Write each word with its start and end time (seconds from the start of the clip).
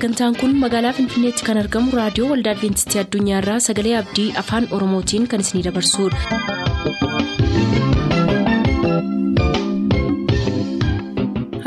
sagantaan 0.00 0.32
kun 0.40 0.52
magaalaa 0.62 0.92
finfinneetti 0.98 1.44
kan 1.48 1.60
argamu 1.62 1.92
raadiyoo 1.98 2.30
waldaa 2.32 2.54
adventistii 2.56 3.00
addunyaarraa 3.02 3.58
sagalee 3.68 3.96
abdii 4.02 4.28
afaan 4.44 4.68
oromootiin 4.78 5.28
kan 5.34 5.44
isinidabarsudha. 5.46 7.30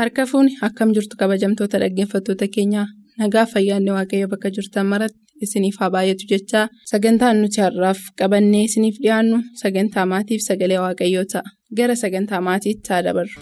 harka 0.00 0.22
fuuni 0.30 0.52
akkam 0.66 0.90
jirtu 0.96 1.14
kabajamtoota 1.20 1.78
dhaggeeffattoota 1.82 2.46
keenyaa 2.54 2.86
nagaa 3.22 3.46
fayyaanne 3.52 3.92
waaqayyo 3.96 4.26
bakka 4.32 4.48
jirtan 4.56 4.86
maratti 4.92 5.18
isiniif 5.46 5.76
haa 5.80 5.90
baay'atu 5.94 6.24
jechaa 6.32 6.64
sagantaan 6.92 7.36
nuti 7.42 7.58
har'aaf 7.64 8.00
qabannee 8.20 8.64
isiniif 8.68 8.96
dhiyaannu 9.04 9.38
sagantaa 9.62 10.06
maatiif 10.14 10.40
sagalee 10.48 10.80
waaqayyoo 10.86 11.26
ta'a 11.34 11.54
gara 11.78 11.94
sagantaa 12.04 12.40
maatiitti 12.48 12.88
haa 12.92 13.02
dabarru. 13.06 13.34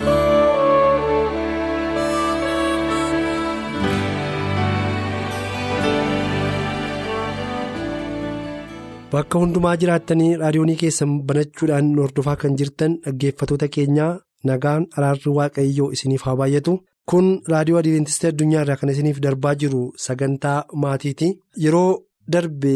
Bakka 9.13 9.39
hundumaa 9.43 9.77
jiraattanii 9.83 10.31
raadiyoonii 10.43 10.77
keessan 10.83 11.11
banachuudhaan 11.31 11.89
hordofaa 12.03 12.37
kan 12.43 12.55
jirtan 12.61 12.93
dhaggeeffatoota 13.07 13.69
keenyaa 13.77 14.13
nagaan 14.51 14.87
araarri 14.97 15.31
waaqayyoo 15.39 15.89
isiniif 15.97 16.23
haa 16.29 16.37
baay'atu. 16.41 16.75
Kun 17.11 17.27
raadiyoo 17.53 17.79
Adiventistii 17.83 18.29
addunyaa 18.31 18.63
irraa 18.65 18.77
kan 18.83 18.89
isiniif 18.95 19.19
darbaa 19.25 19.55
jiru 19.63 19.81
sagantaa 20.05 20.59
maatiiti. 20.85 21.29
Yeroo 21.65 21.91
darbe 22.33 22.73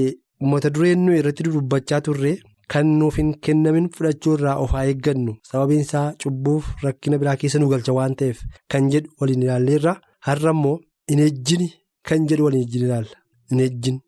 mata 0.50 0.70
dureen 0.74 1.00
nuyi 1.06 1.18
irratti 1.22 1.42
dubbachaa 1.46 2.00
turre 2.08 2.32
kan 2.74 2.86
nuuf 2.98 3.16
hin 3.20 3.30
kennamin 3.46 3.86
fudhachuu 3.96 4.34
irraa 4.38 4.56
of 4.64 4.70
haa 4.76 4.84
eeggannu. 4.90 5.36
Sababiin 5.50 5.80
isaa 5.86 6.06
cubbuuf 6.24 6.64
rakkina 6.86 7.18
biraa 7.22 7.36
keessa 7.42 7.58
nu 7.62 7.68
galcha 7.72 7.92
waan 7.98 8.14
ta'eef 8.22 8.42
kan 8.74 8.90
jedhu 8.96 9.08
waliin 9.20 9.42
ilaalleerra. 9.46 9.94
Har'a 10.26 10.50
immoo 10.56 10.76
hin 11.12 11.20
ejjini 11.28 11.70
kan 12.10 12.26
jedhu 12.28 12.44
waliin 12.48 12.66
ejjin 12.68 12.84
ilaalla. 12.88 13.16
Hin 13.50 13.60
ejjin 13.68 13.98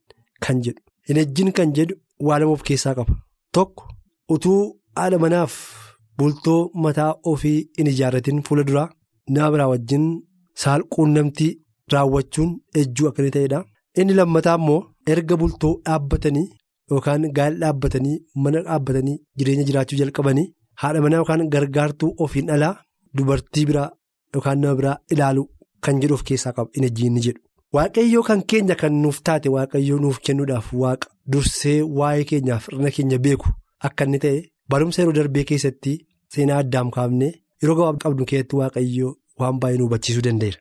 kan 0.47 0.61
jedhu. 0.67 0.81
Hin 1.09 1.17
ejjin 1.25 1.53
kan 1.61 1.73
jedhu. 1.81 1.95
Waa 2.27 2.39
lama 2.41 2.53
of 2.57 2.63
keessaa 2.69 2.95
qaba. 2.99 3.15
Tokko 3.55 3.85
utuu 4.35 4.61
haadha 4.99 5.19
manaaf 5.25 5.55
bultoo 6.19 6.61
mataa 6.85 7.13
ofii 7.33 7.59
hin 7.79 7.87
ijaarratin 7.93 8.43
fuula 8.47 8.65
duraa 8.69 8.89
nama 9.35 9.51
biraa 9.55 9.69
wajjin 9.73 10.07
saalquunnamtii 10.63 11.51
raawwachuun 11.93 12.51
ejjuu 12.81 13.09
akka 13.09 13.23
inni 13.23 13.31
ta'edha. 13.37 13.61
Inni 14.01 14.15
lammataa 14.21 14.57
immoo 14.61 14.81
erga 15.13 15.37
bultoo 15.43 15.73
dhaabbatanii 15.87 16.47
yookaan 16.91 17.23
gaa'ela 17.37 17.59
dhaabbatanii 17.63 18.17
mana 18.45 18.63
dhaabbatanii 18.67 19.17
jireenya 19.39 19.65
jiraachuu 19.69 19.99
jalqabanii 20.01 20.47
haadha 20.83 21.01
manaa 21.05 21.21
yookaan 21.23 21.49
gargaartuu 21.55 22.11
ofiin 22.27 22.51
alaa 22.57 22.75
dubartii 23.17 23.65
biraa 23.71 23.89
yookaan 24.35 24.59
nama 24.65 24.75
biraa 24.81 24.97
ilaalu 25.17 25.45
kan 25.87 26.01
jedhu 26.03 26.15
of 26.19 26.23
keessaa 26.31 26.53
qaba. 26.57 26.71
Hin 26.77 26.85
ejjiin 26.89 27.21
jedhu. 27.27 27.41
Waaqayyoo 27.77 28.23
kan 28.27 28.41
keenya 28.51 28.75
kan 28.81 28.95
nuuf 29.03 29.19
taate 29.29 29.49
waaqayyoo 29.55 29.99
nuuf 30.05 30.19
kennuudhaaf 30.27 30.69
waaqa 30.83 31.09
dursee 31.33 31.81
waa'ee 31.99 32.25
keenyaaf 32.31 32.69
hir'ina 32.71 32.91
keenya 32.99 33.19
beeku 33.27 33.51
akka 33.89 34.05
inni 34.09 34.19
ta'e 34.23 34.39
barumsa 34.75 35.03
yeroo 35.03 35.13
darbee 35.19 35.45
keessatti 35.51 35.93
seenaa 36.37 36.61
addaam 36.65 36.91
kaafnee 36.95 37.29
yeroo 37.63 37.77
gabaabaa 37.81 38.03
qabnu 38.05 38.25
keessatti 38.31 38.57
waaqayyoo 38.61 39.11
waan 39.43 39.61
baay'ee 39.65 39.79
nu 39.83 39.85
hubachiisuu 39.89 40.23
danda'eera. 40.29 40.59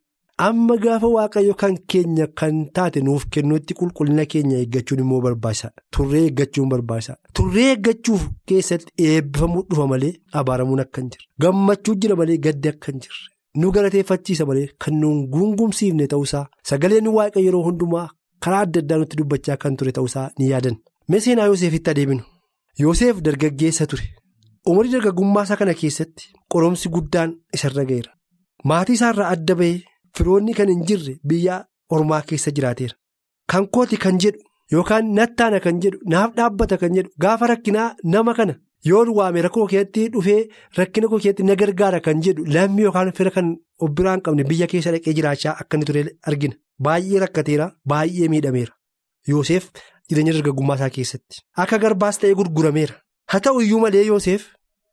Amma 0.47 0.75
gaafa 0.83 1.08
waaqayyoo 1.13 1.55
kan 1.61 1.78
keenya 1.94 2.28
kan 2.41 2.59
taate 2.80 3.00
nuuf 3.08 3.23
kennuutti 3.38 3.73
qulqullina 3.80 4.25
keenya 4.33 4.58
eeggachuun 4.66 5.00
immoo 5.05 5.22
barbaachisaadha. 5.28 5.81
Turree 5.95 6.25
eeggachuun 6.25 6.69
barbaachisaadha. 6.75 7.22
Turree 7.39 7.69
eeggachuuf 7.72 8.28
keessatti 8.52 8.91
eebbifamuu 9.13 9.63
dhufa 9.69 9.88
malee 9.94 10.13
abaaramuun 10.41 10.79
akka 10.85 11.01
hin 11.01 11.09
jirre. 11.16 11.25
Gammachuu 11.41 11.95
jira 12.03 12.16
malee 12.22 12.38
gaddi 12.50 12.69
akka 12.75 12.91
hin 12.91 13.00
jirre. 13.07 13.25
Nu 13.62 13.72
galateeffachiisa 13.75 14.45
malee 14.50 14.68
kan 14.85 14.94
nuun 15.01 15.19
guungumsiifne 15.34 16.07
ta'uusaa 16.13 16.45
sagaleen 16.69 17.07
waaqa 17.18 17.40
yeroo 17.45 17.63
hundumaa 17.68 18.07
karaa 18.45 18.62
adda 18.66 18.79
addaa 18.84 18.97
nutti 19.01 19.18
dubbachaa 19.19 19.57
kan 19.63 19.75
ture 19.78 19.91
ta'uusaa 19.97 20.28
ni 20.40 20.50
yaadan. 20.51 20.75
Mee 21.09 21.19
seenaa 21.25 21.45
Yooseefitti 21.51 21.90
adeeminu. 21.91 22.23
Yooseef 22.84 23.22
dargaggeessa 23.25 23.85
ture. 23.91 24.03
Umurii 24.69 24.91
dargaggummaa 24.95 25.44
isaa 25.47 25.57
kana 25.62 25.73
keessatti 25.81 26.23
qoromsi 26.53 26.90
guddaan 26.95 27.34
isarra 27.57 27.85
ga'eera. 27.90 28.12
Maatii 28.69 28.95
isaarraa 29.00 29.29
adda 29.35 29.56
bahee 29.62 29.81
firoonni 30.18 30.53
kan 30.59 30.69
hin 30.74 30.84
jirre 30.89 31.13
biyya 31.31 31.56
ormaa 31.97 32.22
keessa 32.29 32.51
jiraateera. 32.57 32.95
Kan 33.51 33.68
kooti 33.74 33.97
kan 34.03 34.18
jedhu 34.24 34.39
yookaan 34.75 35.13
nattaana 35.18 35.59
kan 35.66 35.79
jedhu 35.84 35.97
naaf 36.13 36.35
dhaabbata 36.38 36.78
kan 36.81 36.94
jedhu 36.97 37.09
gaafa 37.25 37.47
rakkinaa 37.53 37.89
nama 38.13 38.34
kana. 38.39 38.56
Yoon 38.85 39.09
waame 39.17 39.41
rakkoo 39.45 39.67
keessatti 39.73 40.07
dhufee 40.13 40.39
rakkina 40.77 41.07
koo 41.11 41.19
keessatti 41.23 41.43
na 41.49 41.55
gargaara 41.61 41.99
kan 42.07 42.21
jedhu 42.27 42.45
lammii 42.55 42.83
yookaan 42.88 43.11
fira 43.19 43.31
kan 43.38 43.51
of 43.79 43.89
biraa 43.99 44.13
hin 44.15 44.21
qabne 44.27 44.43
biyya 44.51 44.67
keessa 44.73 44.91
dhaqee 44.95 45.13
jiraachaa 45.19 45.55
akka 45.61 45.77
inni 45.77 45.85
ture 45.91 46.03
argina. 46.31 46.55
Baay'ee 46.85 47.19
rakkateera 47.23 47.71
baay'ee 47.93 48.27
miidhameera. 48.33 48.73
Yoosef 49.27 49.69
jireenya 50.09 50.33
dargaggummaa 50.38 50.75
isaa 50.79 50.89
keessatti. 50.99 51.41
Akka 51.63 51.77
garbaas 51.83 52.19
ta'ee 52.23 52.35
gurgurameera. 52.39 52.95
Haa 53.31 53.39
ta'u 53.47 53.61
iyyuu 53.61 53.79
malee 53.85 54.05
Yoosef 54.11 54.45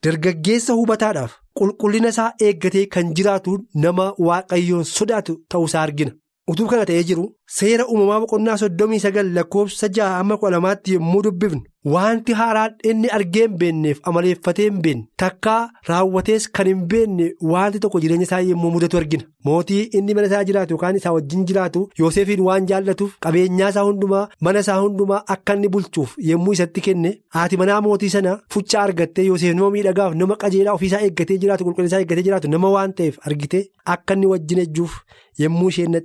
dargaggeessa 0.05 0.73
hubataadhaaf 0.81 1.33
qulqullina 1.59 2.09
isaa 2.15 2.33
eeggatee 2.47 2.87
kan 2.97 3.13
jiraatu 3.19 3.59
nama 3.85 4.07
waaqayyoon 4.29 4.85
sodaatu 4.97 5.37
ta'uusaa 5.55 5.83
argina. 5.89 6.13
Utuu 6.53 6.67
kana 6.73 6.85
ta'ee 6.91 7.05
jiru 7.11 7.25
seera 7.47 7.85
uumamaa 7.89 8.21
boqonnaa 8.21 8.57
soddomii 8.57 9.01
sagal 9.01 9.33
lakkoofsa 9.37 9.89
ja'a 9.97 10.19
amma 10.21 10.37
kudha 10.37 10.51
lamaatti 10.57 10.95
yommuu 10.95 11.23
dubbifnu. 11.23 11.63
Wanti 11.95 12.33
haaraan 12.33 12.75
inni 12.91 13.09
argee 13.17 13.43
hin 13.47 13.57
beekneef 13.61 13.99
amaleeffatee 14.11 14.65
hin 14.69 14.79
beekne 14.85 15.03
takkaa 15.23 15.69
raawwatees 15.89 16.47
kan 16.59 16.67
hin 16.71 16.87
beekne 16.93 17.27
wanti 17.51 17.79
tokko 17.85 18.01
jireenya 18.05 18.25
isaa 18.29 18.39
yommuu 18.51 18.71
mudatu 18.77 18.97
argina. 19.01 19.25
Mootii 19.45 19.83
inni 19.99 20.15
mana 20.15 20.27
isaa 20.31 20.45
jiraatu 20.51 20.73
yookaan 20.75 20.97
isaa 20.97 21.13
wajjin 21.13 21.45
jiraatu 21.51 21.83
Yoosefiin 21.99 22.41
waan 22.47 22.67
jaallatuuf 22.71 23.19
qabeenyaa 23.27 23.69
isaa 23.75 23.83
hundumaa 23.89 24.23
mana 24.41 24.59
isaa 24.65 24.79
hundumaa 24.81 25.21
akka 25.35 25.55
inni 25.59 25.69
bulchuuf 25.75 26.15
yommuu 26.29 26.53
isatti 26.57 26.81
kenne 26.87 27.13
haati 27.37 27.57
manaa 27.63 27.81
mootii 27.89 28.11
sana 28.15 28.39
fuchaa 28.55 28.83
argattee 28.83 29.25
Yoosef 29.27 29.55
nama 29.55 29.71
miidhagaaf 29.75 30.15
nama 30.23 30.37
qajeelaa 30.45 30.73
ofiisaa 30.81 31.01
eeggatee 31.09 31.37
jiraatu 31.45 31.65
qulqullina 31.69 31.87
isaa 31.93 32.01
eeggatee 32.07 32.23
jiraatu 32.31 32.49
nama 32.57 32.71
waan 32.79 32.93
ta'eef 33.03 33.19
argite 33.27 33.61
akka 33.97 34.15
inni 34.19 34.27
wajjin 34.33 34.59
ejjuuf 34.65 34.97
yommuu 35.39 35.69
isheen 35.69 36.01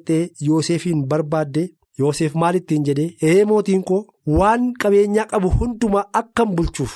nattee 1.31 1.69
Yoosefiin 1.69 1.69
barbaadde. 1.69 1.69
Yoosef 1.99 2.35
maal 2.35 2.55
ittiin 2.55 2.83
jedhee 2.85 3.15
ee 3.21 3.45
mootiin 3.45 3.83
koo 3.83 4.05
waan 4.25 4.73
qabeenyaa 4.81 5.25
qabu 5.25 5.49
hundumaa 5.49 6.05
akkan 6.13 6.55
bulchuuf 6.55 6.93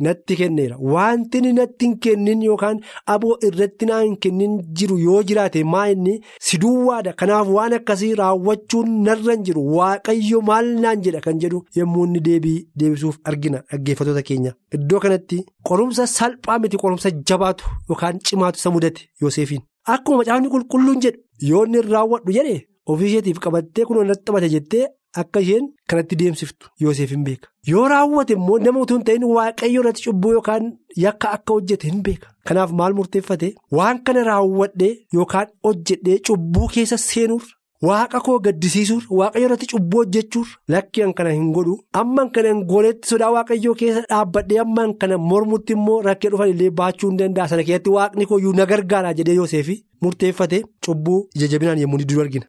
natti 0.00 0.36
kenneera. 0.36 0.76
Wanti 0.78 1.40
natti 1.40 1.86
hin 1.86 1.98
kennin 1.98 2.42
yookaan 2.42 2.80
aboo 3.06 3.36
irratti 3.48 3.86
naa 3.86 4.00
hin 4.02 4.16
kennin 4.18 4.58
jiru 4.78 4.98
yoo 4.98 5.22
jiraate 5.22 5.64
maa 5.64 5.86
inni? 5.88 6.20
Si 6.40 6.58
duwwaadha 6.58 7.12
kanaaf 7.12 7.48
waan 7.48 7.72
akkasii 7.72 8.14
raawwachuun 8.14 8.90
narra 9.04 9.36
jiru. 9.36 9.62
Waaqayyo 9.76 10.40
maal 10.42 10.66
naan 10.80 11.02
jedha 11.02 11.20
kan 11.20 11.38
jedhu 11.40 11.62
yommuu 11.76 12.04
inni 12.06 12.20
deebii 12.20 12.68
deebisuuf 12.76 13.18
argina 13.24 13.62
dhaggeeffatoota 13.70 14.22
keenya. 14.22 14.52
Iddoo 14.74 15.00
kanatti 15.00 15.44
qorumsa 15.68 16.06
salphaa 16.06 16.58
miti 16.58 16.76
qorumsa 16.76 17.10
jabaatu 17.10 17.64
yookaan 17.88 18.18
cimaatu 18.20 18.58
isa 18.58 18.70
mudate 18.70 19.08
Yoosefiin. 19.22 19.62
Akkuma 19.86 20.18
macaafni 20.18 20.48
qulqulluun 20.56 21.00
jedhu 21.00 21.20
yoo 21.40 21.64
inni 21.66 21.80
raawwadhu 21.82 22.32
jedhe. 22.32 22.66
Ofii 22.86 23.06
isheetiif 23.12 23.38
qabattee 23.44 23.84
kun 23.86 24.00
irratti 24.04 24.24
taphate 24.26 24.48
jettee 24.54 24.84
akka 25.22 25.40
isheen 25.44 25.66
kanatti 25.88 26.16
deemsiftu 26.20 26.70
Yoosef 26.80 27.10
hin 27.14 27.24
beeka. 27.24 27.48
Yoo 27.72 27.86
raawwate 27.92 28.32
immoo 28.38 28.58
nama 28.58 28.80
utuu 28.84 28.96
hin 28.98 29.04
ta'in 29.08 29.24
waaqayyo 29.36 29.80
irratti 29.82 30.02
cubbuu 30.08 30.32
yookaan 30.36 30.70
yakka 31.06 31.30
akka 31.38 31.54
hojjete 31.58 31.88
hin 31.90 32.02
beeka. 32.06 32.28
Kanaaf 32.46 32.72
maal 32.82 32.94
murteeffate 33.00 33.54
waan 33.78 34.02
kana 34.04 34.24
raawwadhee 34.30 34.92
yookaan 35.18 35.46
hojjedhee 35.68 36.18
cubbuu 36.28 36.68
keessa 36.76 36.98
seenuur 37.04 37.42
waaqa 37.88 38.20
koo 38.26 38.38
gaddisiisuur 38.46 39.06
waaqayyo 39.20 39.46
irratti 39.48 39.66
cubbuu 39.72 40.02
hojjechuur 40.02 40.48
lakki 40.74 41.06
kana 41.20 41.30
hin 41.36 41.48
godhu 41.56 41.74
amman 42.00 42.30
kana 42.36 42.48
hin 42.52 42.60
goonetti 42.72 43.08
sodaa 43.12 43.30
waaqayyoo 43.36 43.74
keessa 43.80 44.02
dhaabbadhee 44.12 44.60
amman 44.64 44.94
kana 45.04 45.18
mormutti 45.30 45.72
immoo 45.78 45.98
rakkee 46.08 46.30
dhufan 46.34 46.48
illee 46.54 46.70
baachuu 46.82 47.10
hin 47.10 47.18
danda'a 47.22 47.48
sana 47.54 47.62
keessatti 47.70 47.90
waaqni 47.98 48.26
kooyyuu 48.32 48.52
na 48.60 48.66
gargaara 48.74 49.12
jedhee 49.20 49.34
Yoosef 49.40 49.72
murteeffate 50.06 50.62
cubbuu 50.86 51.20
ija 51.34 51.48
jabinaan 51.54 51.78
yommuu 51.84 51.98
ni 52.04 52.20
argina. 52.26 52.46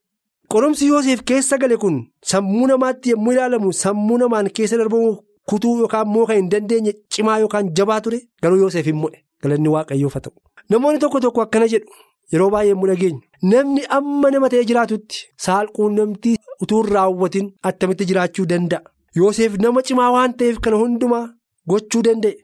Qoromsi 0.53 0.87
Yoosef 0.91 1.21
keessa 1.29 1.57
gale 1.57 1.77
kun 1.83 1.95
sammuu 2.31 2.67
namaatti 2.71 3.09
yommuu 3.13 3.31
ilaalamu 3.35 3.73
sammuu 3.81 4.17
namaan 4.21 4.49
keessa 4.57 4.77
darbamu 4.81 5.11
kutuu 5.51 5.75
yookaan 5.79 6.07
mooka 6.15 6.33
hin 6.39 6.49
dandeenye 6.53 6.93
cimaa 7.15 7.37
yookaan 7.43 7.71
jabaa 7.79 7.99
ture 8.07 8.19
garuu 8.43 8.59
Yoosef 8.63 8.85
hin 8.91 8.95
mo'e 9.03 9.23
galanni 9.43 9.69
waaqayyoof 9.75 10.13
haa 10.17 10.21
ta'u. 10.27 10.33
Namoonni 10.69 10.99
tokko 11.03 11.19
tokko 11.25 11.41
akkana 11.45 11.67
jedhu 11.73 11.87
yeroo 12.35 12.49
baay'ee 12.55 12.69
yommuu 12.73 12.87
dhageenyu 12.91 13.21
namni 13.53 13.85
amma 13.97 14.31
nama 14.35 14.49
ta'ee 14.55 14.63
jiraatutti 14.73 15.23
saalquunnamtii 15.47 16.35
utuu 16.65 16.83
hin 16.83 16.93
raawwatin 16.97 17.49
attamitti 17.71 18.05
jiraachuu 18.11 18.45
danda'a. 18.53 18.81
Yoosef 19.21 19.57
nama 19.65 19.81
cimaa 19.89 20.11
waan 20.17 20.33
ta'eef 20.43 20.59
kana 20.67 20.77
hundumaa 20.83 21.25
gochuu 21.73 22.01
danda'e 22.09 22.37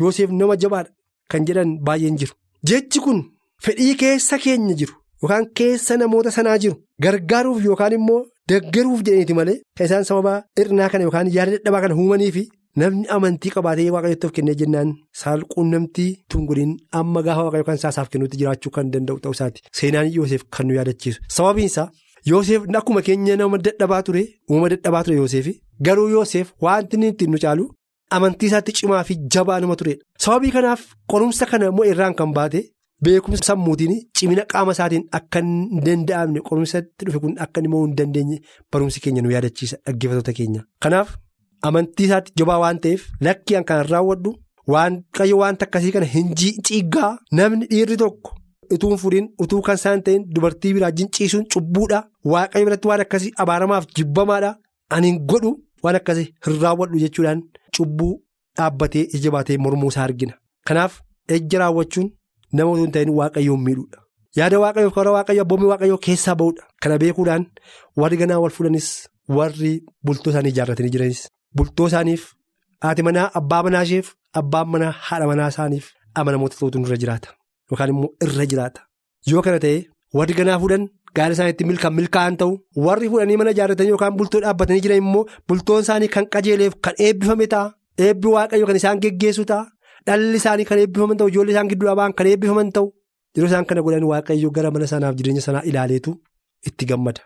Yoosef 0.00 0.30
nama 0.38 0.56
jabaadha 0.66 0.90
kan 1.34 1.44
jedhan 1.50 1.76
baay'een 1.90 2.16
jiru. 2.22 2.34
Jechi 2.68 3.00
kun 3.08 3.20
fedhii 3.66 3.94
keessa 4.04 4.38
keenya 4.46 4.74
jiru. 4.82 4.94
Yookaan 5.22 5.46
keessa 5.58 5.96
namoota 6.00 6.30
sanaa 6.36 6.58
jiru 6.62 6.76
gargaaruuf 7.04 7.64
yookaan 7.64 7.92
immoo 7.98 8.20
deggeruuf 8.48 9.00
jedhaniiti 9.06 9.34
malee 9.38 9.58
kan 9.76 9.86
isaan 9.88 10.04
sababa 10.10 10.32
hir'inaa 10.58 10.88
kana 10.92 11.04
yookaan 11.06 11.28
yaada 11.36 11.52
dadhabaa 11.56 11.80
kana 11.84 11.94
uumanii 12.02 12.30
fi 12.36 12.42
namni 12.82 13.06
amantii 13.16 13.50
qabaatee 13.56 13.90
waaqayyotti 13.94 14.26
of 14.28 14.32
kennee 14.36 14.54
jennaan 14.60 14.92
saalquunnamtii 15.22 16.10
tunguriin 16.32 16.72
amma 17.00 17.22
gaafa 17.26 17.44
waaqayyo 17.46 17.64
kan 17.68 17.76
isaasaaf 17.80 18.08
kennuutti 18.12 18.38
jiraachuu 18.42 18.70
kan 18.76 18.90
danda'u 18.94 19.18
ta'uu 19.24 19.34
isaati 19.38 19.60
seenaan 19.80 20.08
Yoosef 20.16 20.42
kan 20.56 20.66
nu 20.68 20.74
yaadachiisu 20.78 21.20
sababiin 21.36 21.66
isaa 21.72 21.88
Yoosef 22.30 22.62
akkuma 22.80 23.02
keenya 23.08 23.36
nama 23.42 23.58
dadhabaa 23.66 24.02
ture 24.08 24.22
uumama 24.50 24.68
dadhabaa 24.74 25.02
ture 25.04 25.16
Yoosef 25.20 25.46
garuu 25.86 26.08
Yoosef 26.16 26.52
wanti 26.66 26.96
inni 26.96 27.08
ittiin 27.12 27.30
nu 27.34 27.38
caalu 27.44 27.64
amantii 28.16 28.46
isaatti 28.50 28.72
cimaa 28.78 29.04
fi 29.08 29.14
jabaa 29.34 29.60
nama 29.60 29.76
turedha. 29.80 30.02
Sababii 30.24 30.50
kanaaf 30.56 30.80
qorumsa 31.10 31.46
kana 31.50 31.66
immoo 31.72 31.84
irraan 31.92 32.14
kan 32.20 32.32
baate 32.38 32.60
beekumsa 33.04 33.44
sammuutiin 33.48 33.94
cimina 34.18 34.44
qaama 34.52 34.72
isaatiin 34.76 35.04
akka 35.18 35.40
hin 35.44 35.80
danda'amne 35.86 36.40
qorumsatti 36.48 37.04
dhufe 37.06 37.18
kun 37.24 37.34
akka 37.46 37.60
inni 37.64 37.76
hin 37.84 37.94
dandeenye 38.00 38.40
barumsi 38.72 39.00
keenya 39.06 39.22
nu 39.22 39.30
yaadachiisa 39.36 39.76
dhaggeeffattoota 39.86 40.32
keenya. 40.40 40.64
Kanaaf 40.82 41.16
amantii 41.68 42.06
isaatti 42.10 42.32
jabaa 42.42 42.58
waan 42.64 42.78
ta'eef 42.84 43.06
lakkii 43.28 43.62
kan 43.70 43.86
raawwadhu 43.92 44.34
waaqayyo 44.74 45.38
wanta 45.44 45.64
akkasii 45.70 45.92
kana 45.96 46.06
hin 46.16 46.34
ciiggaa 46.66 47.10
namni 47.32 47.66
dhiirri 47.72 47.96
tokko. 48.04 48.30
utuu 48.74 48.96
furiin 49.02 49.24
utuu 49.42 49.60
kan 49.66 49.74
isaan 49.78 50.02
ta'in 50.06 50.24
dubartii 50.34 50.70
biraa 50.74 50.90
ciisuun 51.16 51.46
cubbuudha 51.52 51.98
waaqayyo 52.32 52.66
biratti 52.66 52.88
waan 52.90 53.00
akkasii 53.04 53.30
abaaramaaf 53.44 53.86
jibbamaadha 53.96 54.50
ani 54.96 55.08
godhu 55.30 55.50
waan 55.86 55.96
akkasii 56.00 56.26
hin 56.46 56.60
raawwadhu 56.64 56.98
jechuudhaan 57.04 57.40
cubbuu 57.78 58.12
dhaabbatee 58.60 59.02
ija 59.18 59.30
baatee 59.36 59.56
mormuu 59.64 59.88
isaa 59.94 60.04
argina 60.10 60.34
kanaaf 60.70 61.00
ejja 61.38 61.58
raawwachuun 61.62 62.06
nama 62.52 62.70
utuu 62.72 62.84
hin 62.84 62.92
ta'in 62.96 63.10
waaqayyoon 63.20 63.60
miidhuudha. 63.66 63.98
Yaada 64.38 64.56
waaqayyoo 64.64 64.92
karaa 64.96 65.14
waaqayyo 65.16 65.42
abboommii 65.44 65.70
waaqayyoo 65.72 65.98
keessaa 66.06 66.34
ba'uudha. 66.40 66.62
Kana 66.82 66.98
beekuudhaan 67.02 67.42
warri 68.00 68.16
ganaa 68.20 68.38
wal 68.44 68.50
fuudhanis 68.56 68.88
warri 69.38 69.72
bultoo 70.06 70.30
isaanii 70.32 70.52
ijaarratanii 70.54 70.92
jiranis. 70.96 71.20
Bultoo 71.56 71.86
isaaniif 71.92 72.22
haati 72.84 73.02
manaa 73.08 73.26
abbaa 73.40 73.62
manaa 73.66 73.82
isheef 73.88 74.06
abbaan 74.42 74.68
manaa 74.74 74.92
haadha 75.08 75.26
manaa 75.32 75.48
isaaniif 75.54 75.86
amanamoota 76.22 76.56
ta'utu 76.60 76.78
irra 76.86 76.96
jiraata. 77.02 77.28
Yookaan 77.70 77.90
immoo 77.94 78.10
irra 78.28 78.46
jiraata. 78.52 78.80
Yoo 79.30 79.42
kana 79.46 79.58
ta'e 79.64 79.76
warri 80.18 80.34
ganaa 80.40 80.58
fuudhan 80.62 80.84
gaara 81.16 81.32
isaaniitti 81.36 81.64
milkaan 81.70 81.94
milkaa'an 81.98 82.36
ta'u 82.40 82.52
warri 82.86 83.08
fuudhanii 83.12 83.36
mana 83.42 83.50
ijaarratanii 83.56 83.90
yookaan 83.94 84.16
bultoo 84.22 84.40
dhaabbatanii 84.44 84.82
jiran 84.86 84.98
immoo 85.02 85.22
bultoon 85.48 85.82
isaanii 85.86 86.08
kan 86.16 86.26
qajeeleef 86.36 86.74
kan 86.84 86.94
eebbifame 87.06 87.46
ta'a. 87.54 87.66
Eebbi 88.06 88.28
waaqayyo 88.34 88.66
kan 88.68 88.76
isaan 88.80 89.00
geggeessu 89.04 89.44
ta'a 89.50 89.62
dhalli 90.06 90.36
isaanii 90.42 90.64
kan 90.70 90.78
eebbifaman 90.84 91.16
ta'u 91.20 91.28
ijoollee 91.32 91.52
isaan 91.56 91.68
gidduu 91.72 91.88
dhabaan 91.90 92.12
kan 92.18 92.26
eebbifaman 92.32 92.72
ta'u 92.76 92.86
yeroo 93.36 93.48
isaan 93.52 93.64
kana 93.70 93.82
godhan 93.86 94.04
waaqayyo 94.12 94.50
gara 94.56 94.70
mana 94.74 94.86
sanaaf 94.92 95.14
jireenya 95.18 95.40
sanaa 95.46 95.62
ilaaleetu 95.70 96.14
itti 96.68 96.86
gammada. 96.90 97.20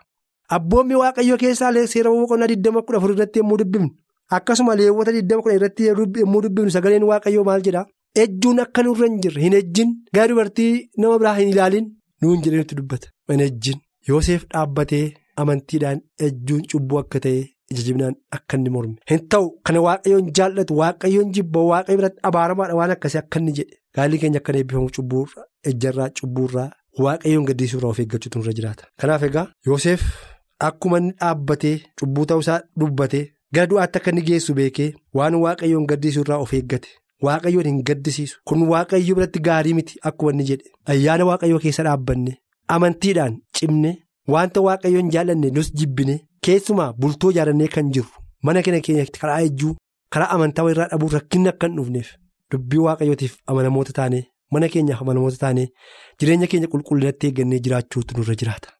Abboommi 0.56 0.94
waaqayyo 1.02 1.36
keessaa 1.42 1.72
seera 1.92 2.10
boqonnaa 2.14 2.46
2014 2.54 3.14
irratti 3.16 3.38
yommuu 3.42 3.56
dubbifnu 3.62 3.88
akkasuma 4.36 4.74
leewwata 4.80 5.12
20 5.18 5.54
irratti 5.58 5.86
yommuu 6.22 6.42
dubbifnu 6.46 6.70
sagaleen 6.76 7.02
waaqayyoo 7.10 7.44
maal 7.50 7.62
jedhaa? 7.68 7.86
Ejjuun 8.22 8.60
akka 8.64 8.82
nurra 8.86 9.06
hin 9.08 9.16
jirre 9.22 9.40
hin 9.44 9.54
ejjin 9.60 9.88
gara 10.14 10.28
dubartii 10.32 10.72
nama 11.04 11.18
biraa 11.22 11.34
hin 11.38 11.48
ilaalin 11.54 11.86
nuun 12.22 12.42
jedhanitti 12.44 12.74
dubbata. 12.80 13.08
Hin 13.32 13.40
ejjin 13.46 13.78
Yoosef 14.08 14.44
dhaabbatee 14.52 15.04
amantiidhaan 15.42 16.00
ejjuun 16.26 16.62
cubbuu 16.72 16.98
akka 17.00 17.20
ta'e 17.24 17.40
ija 17.74 17.82
jibinaan 17.88 18.14
akka 18.38 18.56
inni 18.60 18.70
morme. 18.76 18.94
Hin 19.10 19.22
ta'u 19.34 19.50
kana 19.68 19.80
waaqayyoon 19.86 20.30
jaallatu 20.38 20.76
waaqayyoon 20.80 21.32
jibba 21.38 21.60
waaqayyo 21.72 21.98
biratti 22.00 22.20
abaaramaadha 22.30 22.74
waan 22.80 22.90
akkasii 22.96 23.18
akka 23.22 23.38
inni 23.44 23.52
jedhe 23.58 23.76
gaalli 23.98 24.18
keenya 24.24 24.38
akka 24.44 24.52
eebbifamu 24.62 24.90
cubbuurraa 24.98 25.44
ejjarraa 25.72 26.08
cubbuurraa 26.20 26.68
waaqayyoon 27.06 27.44
gaddisuurraa 27.52 27.90
of 27.94 27.98
eeggachuutu 28.04 28.38
nurra 28.38 28.52
jiraata. 28.58 28.84
Kanaaf 29.00 29.22
egaa 29.30 29.46
Yoosef 29.66 30.02
akkuma 30.68 30.98
inni 31.02 31.12
dhaabbatee 31.20 31.76
cubbuu 32.00 32.26
ta'uusaa 32.32 32.60
dubbatee 32.80 33.24
gara 33.54 33.66
du'aatti 33.70 33.98
akka 34.00 34.10
inni 34.14 34.22
geessu 34.28 34.54
beekee 34.60 34.92
waan 35.20 35.34
waaqayyoon 35.46 35.86
gaddisuurraa 35.90 36.38
of 36.44 36.52
eeggate. 36.60 36.88
Waaqayyoon 37.26 37.66
hin 37.70 37.82
gaddisiisu 37.88 38.38
kun 38.50 38.62
waaqayyo 38.70 39.14
biratti 39.18 39.40
gaarii 39.48 39.74
miti 39.80 39.98
akkuma 40.08 40.32
inni 40.32 40.44
jedhe 40.48 40.70
ayyaana 40.94 41.24
waaqayyoo 41.28 41.58
keessa 41.64 41.82
dhaabbanne 41.86 42.32
amantiidhaan 42.74 43.36
cimne 43.58 43.92
wanta 44.34 44.60
waaqayyoon 44.66 45.10
jaallanne 45.14 45.50
nus 45.58 45.70
jibbine 45.80 46.16
keessumaa 46.46 46.92
bultoo 47.04 47.30
ijaarannee 47.34 47.68
kan 47.74 47.90
jirru 47.96 48.10
mana 48.48 48.62
keenya 48.68 48.80
keenya 48.86 49.04
karaa 49.20 49.40
ejjuu 49.48 49.72
karaa 50.16 50.30
amantaa 50.36 50.68
irraa 50.74 50.88
dhabuu 50.92 51.08
rakkinni 51.16 51.48
akka 51.52 51.66
hin 51.70 51.76
dhufneef 51.80 52.08
dubbii 52.54 52.78
waaqayyootiif 52.86 53.34
amanamoota 53.54 53.92
taane 53.98 54.20
mana 54.56 54.68
keenyaaf 54.76 55.02
amanamoota 55.04 55.36
taane 55.44 55.66
jireenya 56.22 56.46
keenya 56.54 56.68
qulqullinatti 56.74 57.26
eeggannee 57.32 57.58
jiraachuutu 57.68 58.16
nurra 58.20 58.34
jiraata 58.44 58.70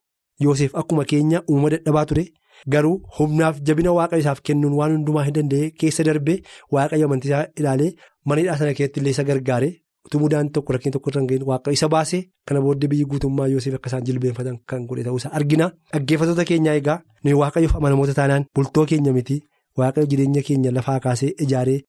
Yoosef 0.45 0.73
akkuma 0.81 1.05
keenya 1.11 1.41
uumama 1.51 1.69
dadhabaa 1.73 2.05
ture. 2.11 2.25
Garuu 2.73 2.95
humnaaf 3.19 3.59
jabina 3.69 3.93
waaqayyo 3.97 4.21
isaaf 4.23 4.41
kennuun 4.49 4.73
waan 4.79 4.93
hundumaa 4.97 5.23
hin 5.27 5.35
danda'e 5.37 5.71
keessa 5.81 6.05
darbee 6.09 6.37
waaqayyo 6.77 7.07
amantiisaa 7.09 7.43
ilaalee 7.61 7.91
mana 8.31 8.41
hidhaa 8.43 8.57
sana 8.61 8.75
keessatti 8.79 9.01
illee 9.03 9.13
isa 9.17 9.25
gargaare 9.31 9.69
utuu 10.07 10.21
mudaan 10.23 10.51
tokko 10.55 10.73
rakkin 10.77 10.93
tokko 10.95 11.11
irra 11.11 11.21
hin 11.23 11.29
ga'in 11.31 11.45
waaqayyo 11.51 11.75
isa 11.79 11.89
baasee 11.95 12.23
kana 12.49 12.61
booddee 12.67 12.89
biyyi 12.93 13.05
guutummaa 13.13 13.47
Yoosef 13.53 13.75
akka 13.79 13.89
isaan 13.91 14.05
jilbeenfatan 14.09 14.59
kan 14.73 14.87
godhe 14.89 15.05
ta'uusaa 15.09 15.33
argina. 15.39 15.71
Dhaggeeffattoota 15.93 16.45
keenyaa 16.51 16.75
egaa 16.81 16.99
nuyi 17.25 17.35
waaqayyoof 17.43 17.75
amanamoota 17.81 18.15
taanaan 18.21 18.45
bultoo 18.55 18.87
keenya 18.93 19.13
miti 19.19 19.41
waaqayyo 19.79 20.07
jireenya 20.13 20.43
keenya 20.49 20.71
lafaa 20.79 21.01
kaasee 21.09 21.33
ijaaree 21.47 21.81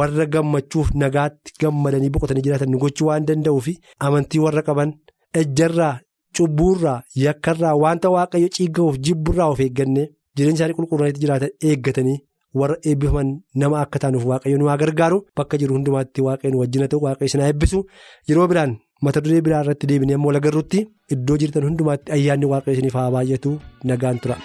warra 0.00 0.26
gammachuuf 0.34 0.90
nagaatti 1.04 1.52
gammadanii 1.62 2.10
boqotanii 2.14 2.42
jiraatan 2.48 2.70
nu 2.74 2.78
gochuu 2.84 3.06
waan 3.10 3.26
danda'uuf 3.30 3.68
amantii 4.08 4.40
warra 4.46 4.62
qaban 4.70 4.92
ejjarraa. 5.42 5.94
Cubbuurraa 6.36 7.02
yakkarraa 7.22 7.74
wanta 7.80 8.10
waaqayyo 8.12 8.48
ciiggamuuf 8.56 8.96
jibburraa 9.06 9.48
of 9.54 9.58
eegganne 9.64 10.04
jireenya 10.36 10.56
isaanii 10.58 10.74
qulqullinaatti 10.78 11.20
jiraatan 11.24 11.50
eeggatanii 11.70 12.14
warra 12.60 12.76
eebbifaman 12.90 13.28
nama 13.62 13.80
akka 13.84 13.98
taanuuf 14.04 14.24
waaqayyo 14.30 14.58
nu 14.58 14.68
haa 14.70 14.76
gargaaru. 14.82 15.18
Bakka 15.36 15.58
jiru 15.60 15.74
hundumaatti 15.76 16.20
waaqayyo 16.28 16.52
nu 16.54 16.60
wajjin 16.62 16.88
ta'u 16.94 17.00
waaqayyo 17.06 17.28
isin 17.30 17.40
haa 17.44 17.50
eebbisu. 17.52 17.84
Yeroo 18.28 18.48
biraan 18.52 18.76
mata 19.02 19.20
duree 19.24 19.40
biraa 19.46 19.62
irratti 19.64 19.86
deebinee 19.92 20.16
ammoo 20.18 20.32
lagarrutti 20.38 20.84
iddoo 21.16 21.36
jirtan 21.44 21.64
hundumaatti 21.68 22.12
ayyaanni 22.18 22.46
waaqayyo 22.54 22.76
isiniif 22.78 22.96
haa 23.00 23.10
baay'atu. 23.16 23.50
Nagaan 23.92 24.18
tura. 24.22 24.36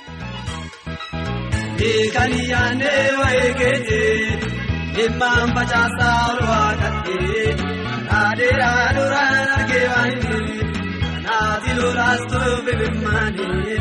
Naati 11.28 11.72
lolaas 11.80 12.22
toobe 12.32 12.74
birmaanii 12.80 13.78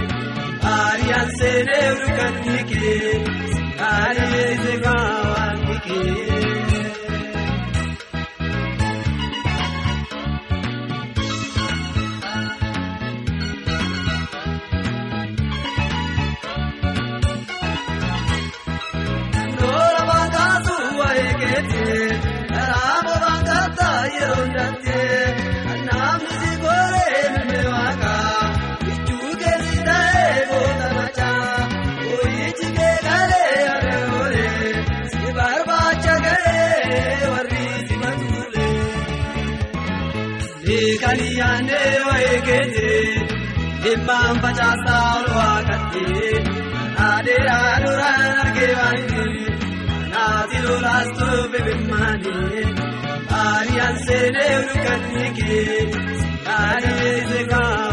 Ariyaan 0.77 1.31
Ariyee 3.91 4.57
seegaa 4.63 5.05
waan 5.33 5.61
kee. 5.87 6.36
Waa'ee 41.07 42.39
keetii 42.47 43.27
dhimmaan 43.83 44.39
facaasaa 44.45 45.03
ol 45.19 45.27
waaqattee 45.35 46.33
adeeraa 47.09 47.75
duraan 47.85 48.41
argee 48.45 48.73
waanii 48.79 49.47
naati 50.15 50.63
lolaas 50.65 51.09
toobe 51.19 51.59
birmaanii. 51.67 52.65
Ariyaan 53.43 53.97
seenee 54.07 54.51
urgaatti 54.59 55.31
kee 55.39 55.79
Ariyee 56.57 57.21
seegaa 57.31 57.86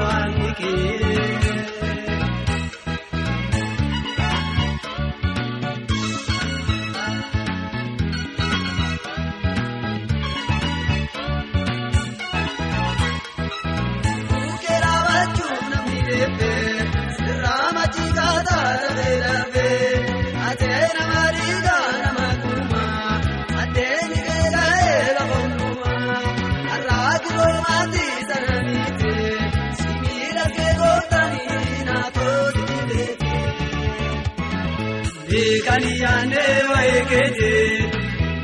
Waa'ee 36.69 37.01
keetii 37.09 37.89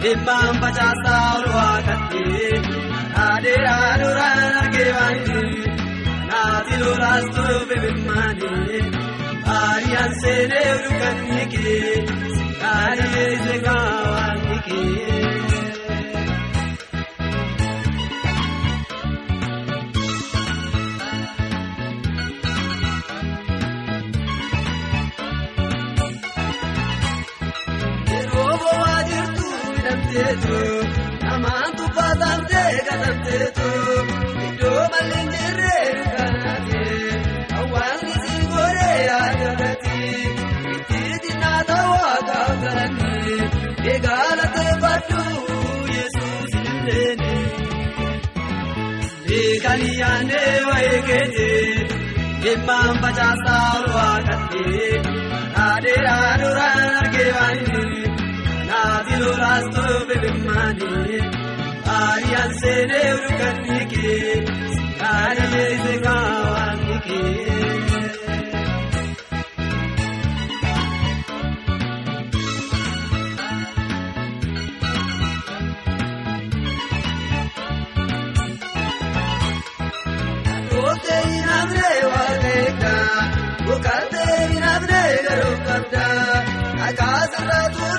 dhimmaan 0.04 0.56
facaasaa 0.62 1.26
ol 1.38 1.46
waaqattee 1.56 2.62
adeeraa 3.26 3.92
duraan 4.02 4.56
argee 4.62 4.88
waanii 4.96 5.68
naati 6.32 6.80
lolaas 6.84 7.28
toobe 7.36 7.76
birmaanii 7.84 8.82
seenee 10.22 10.74
dukkanni 10.84 11.46
kee 11.54 11.94
gaarii 12.64 13.38
seekaa 13.46 13.86
waan 14.10 14.42
kee. 14.70 15.19
Hidhamteetu 30.30 30.88
namaan 31.26 31.72
tuffatamtee 31.78 32.74
gatamteetu 32.88 33.70
iddoo 34.48 34.84
malli 34.94 35.16
hin 35.22 35.30
jirre 35.36 35.78
dukkanaatee 35.98 37.08
hawaasni 37.54 38.14
si 38.26 38.36
godhee 38.52 39.00
yaadamati 39.06 40.02
itti 40.76 41.02
jinnaa 41.26 41.62
ta'uu 41.70 42.12
gaafgaranii 42.28 43.40
eegaala 43.94 44.46
teeffadhu 44.58 45.24
yesuus 45.96 46.54
illee 46.62 47.10
beekanii 49.30 49.96
yaadnee 50.04 50.54
wayii 50.70 51.02
keetee 51.10 51.64
dhimmaan 52.44 53.02
facaasaa 53.02 53.74
adeeraa 55.70 55.70
duraan 55.70 55.70
argee 55.70 56.18
waanii 56.20 56.39
naati 59.20 59.30
lolaas 59.30 59.66
toobe 59.76 60.16
birmaanii 60.22 61.20
baay'aan 61.88 62.52
seenee 62.62 63.10
dukkanni 63.24 63.80
kee 63.94 64.36
gaarii 65.02 65.68
seekaa 65.84 66.24
waan 66.54 66.80
kee. 67.08 67.30
Waaqeekaa 82.14 83.24
bukaatee 83.66 84.36
hin 84.52 84.64
hafnee 84.64 85.24
garuu 85.28 85.56
qabdaa 85.68 86.38
akaasirraa 86.88 87.70
tuulee 87.78 87.99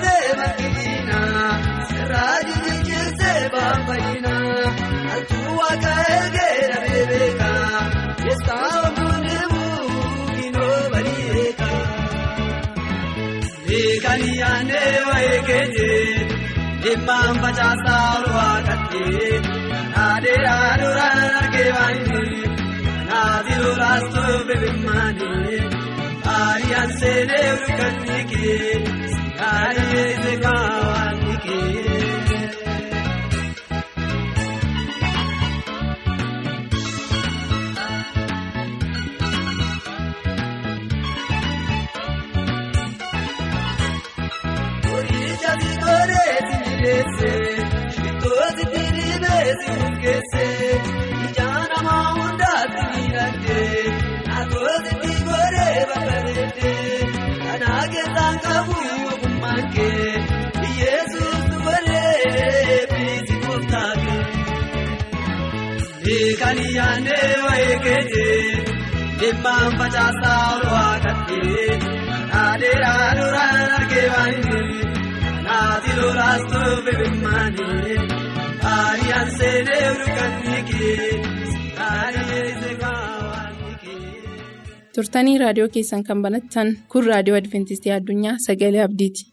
dhimmaan 16.83 17.35
facaasaa 17.41 18.05
olwaaqatee 18.17 19.41
adeeraa 20.05 20.71
duraan 20.81 21.35
argee 21.41 21.69
waanii 21.77 22.43
naati 23.09 23.55
lolaas 23.63 24.05
toobe 24.15 24.55
birmaanii 24.63 25.59
baay'aan 26.25 26.91
seenee 26.99 27.45
dukkanni 27.61 28.19
kee 28.31 28.73
gaarii 29.39 30.07
seekaa 30.23 30.65
waan 30.89 31.17
si 47.01 47.29
miidheessee 47.41 47.91
shittooti 47.95 48.63
diriiree 48.73 49.53
si 49.61 49.69
murgeessee 49.79 50.71
ijaa 51.27 51.61
namaa 51.71 52.03
hundaatti 52.17 52.83
miidhagdee 52.91 53.83
naatoti 54.27 54.91
si 55.01 55.13
godhee 55.27 55.85
babareeddee 55.89 56.99
kanaa 57.45 57.83
keessaan 57.93 58.39
qabu 58.45 58.77
ogummaan 59.13 59.63
kee 59.75 60.13
Yesuus 60.81 61.49
godhee 61.65 62.77
biisi 62.91 63.35
kooftaa 63.45 63.91
kee. 64.03 64.21
Beekanii 66.05 66.71
yaadnee 66.75 67.31
wayii 67.47 67.79
keetee 67.85 68.39
dhimmaan 69.19 69.77
facaasaa 69.81 70.39
olwaaqatee 70.55 71.79
adeeraa 72.45 73.09
duraan 73.19 73.73
argee 73.77 74.07
waanii 74.15 74.69
naati 75.61 75.91
lolaas 76.01 76.43
toobe 76.53 76.91
birmaanii 76.99 77.97
baay'aan 78.63 79.29
seenee 79.39 79.83
dukkanni 79.99 80.59
kee 80.69 81.09
gaarii 81.79 82.45
seekaa 82.61 82.95
waan 83.31 83.75
kee. 83.83 83.99
turtanii 84.95 85.37
raadiyoo 85.43 85.69
keessan 85.77 86.03
kan 86.09 86.21
banattan 86.27 86.73
kun 86.95 87.07
raadiyoo 87.13 87.39
adventistii 87.43 87.95
addunyaa 87.99 88.35
sagalee 88.47 88.83
abdiiti. 88.87 89.27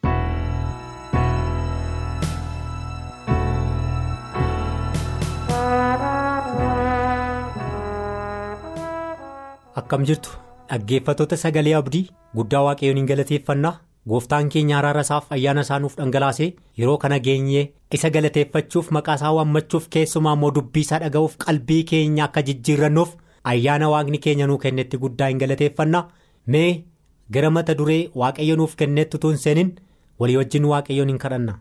Akkam 9.78 10.02
jirtu 10.08 10.30
dhaggeeffattoota 10.70 11.36
sagalee 11.42 11.74
abdii 11.78 12.04
guddaa 12.38 12.62
waaqayyoon 12.68 12.98
hin 13.00 13.06
galateeffannaa 13.10 13.74
gooftaan 14.10 14.48
keenya 14.54 14.76
araara 14.78 15.00
isaaf 15.06 15.32
ayyaana 15.36 15.60
isaa 15.66 15.78
nuuf 15.84 15.96
dhangalaasee 16.00 16.48
yeroo 16.80 16.96
kana 17.04 17.18
geenyee 17.26 17.64
isa 17.98 18.10
galateeffachuuf 18.16 18.90
maqaa 18.96 19.16
isaa 19.20 19.32
waammachuuf 19.38 19.88
keessumaa 19.96 20.34
immoo 20.38 20.50
dubbii 20.58 20.84
isaa 20.86 20.98
dhaga'uuf 21.04 21.36
qalbii 21.44 21.82
keenya 21.90 22.24
akka 22.28 22.42
jijjiirrannuuf 22.50 23.12
ayyaana 23.52 23.88
waaqni 23.94 24.18
keenya 24.26 24.46
nuu 24.52 24.58
kennetti 24.64 24.98
guddaa 25.04 25.28
hin 25.32 25.38
galateeffannaa 25.44 26.04
mee 26.54 26.70
gara 27.36 27.50
mata 27.58 27.74
duree 27.82 28.00
waaqayyo 28.22 28.56
nuuf 28.62 28.76
kennetti 28.82 29.16
utuu 29.20 29.30
hin 29.34 29.42
seenin 29.46 29.74
walii 30.20 30.36
wajjin 30.40 30.64
waaqayyoon 30.72 31.08
hin 31.12 31.18
kadhanna. 31.24 31.58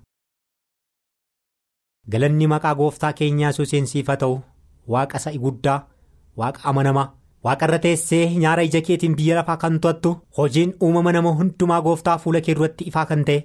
Galanni 2.12 2.48
maqaa 2.54 2.76
gooftaa 2.80 3.14
keenyaa 3.20 3.50
Yesuusiin 3.52 3.88
siif 3.92 4.08
haa 4.12 4.16
ta'u 4.24 4.36
waaqa 4.94 5.20
sa'i 5.24 5.40
guddaa 5.46 5.80
waaqa 6.42 6.64
amanamaa. 6.72 7.08
Waaqa 7.48 7.66
irra 7.70 7.80
teessee 7.86 8.24
nyaara 8.46 8.64
ija 8.70 8.82
keetiin 8.88 9.16
biyya 9.20 9.36
lafaa 9.42 9.58
kan 9.66 9.80
to'attu 9.84 10.16
hojiin 10.38 10.74
uumama 10.88 11.12
nama 11.18 11.36
hundumaa 11.42 11.82
gooftaa 11.90 12.18
fuula 12.24 12.42
kee 12.48 12.56
duratti 12.60 12.88
ifaa 12.92 13.06
kan 13.12 13.24
ta'e 13.30 13.38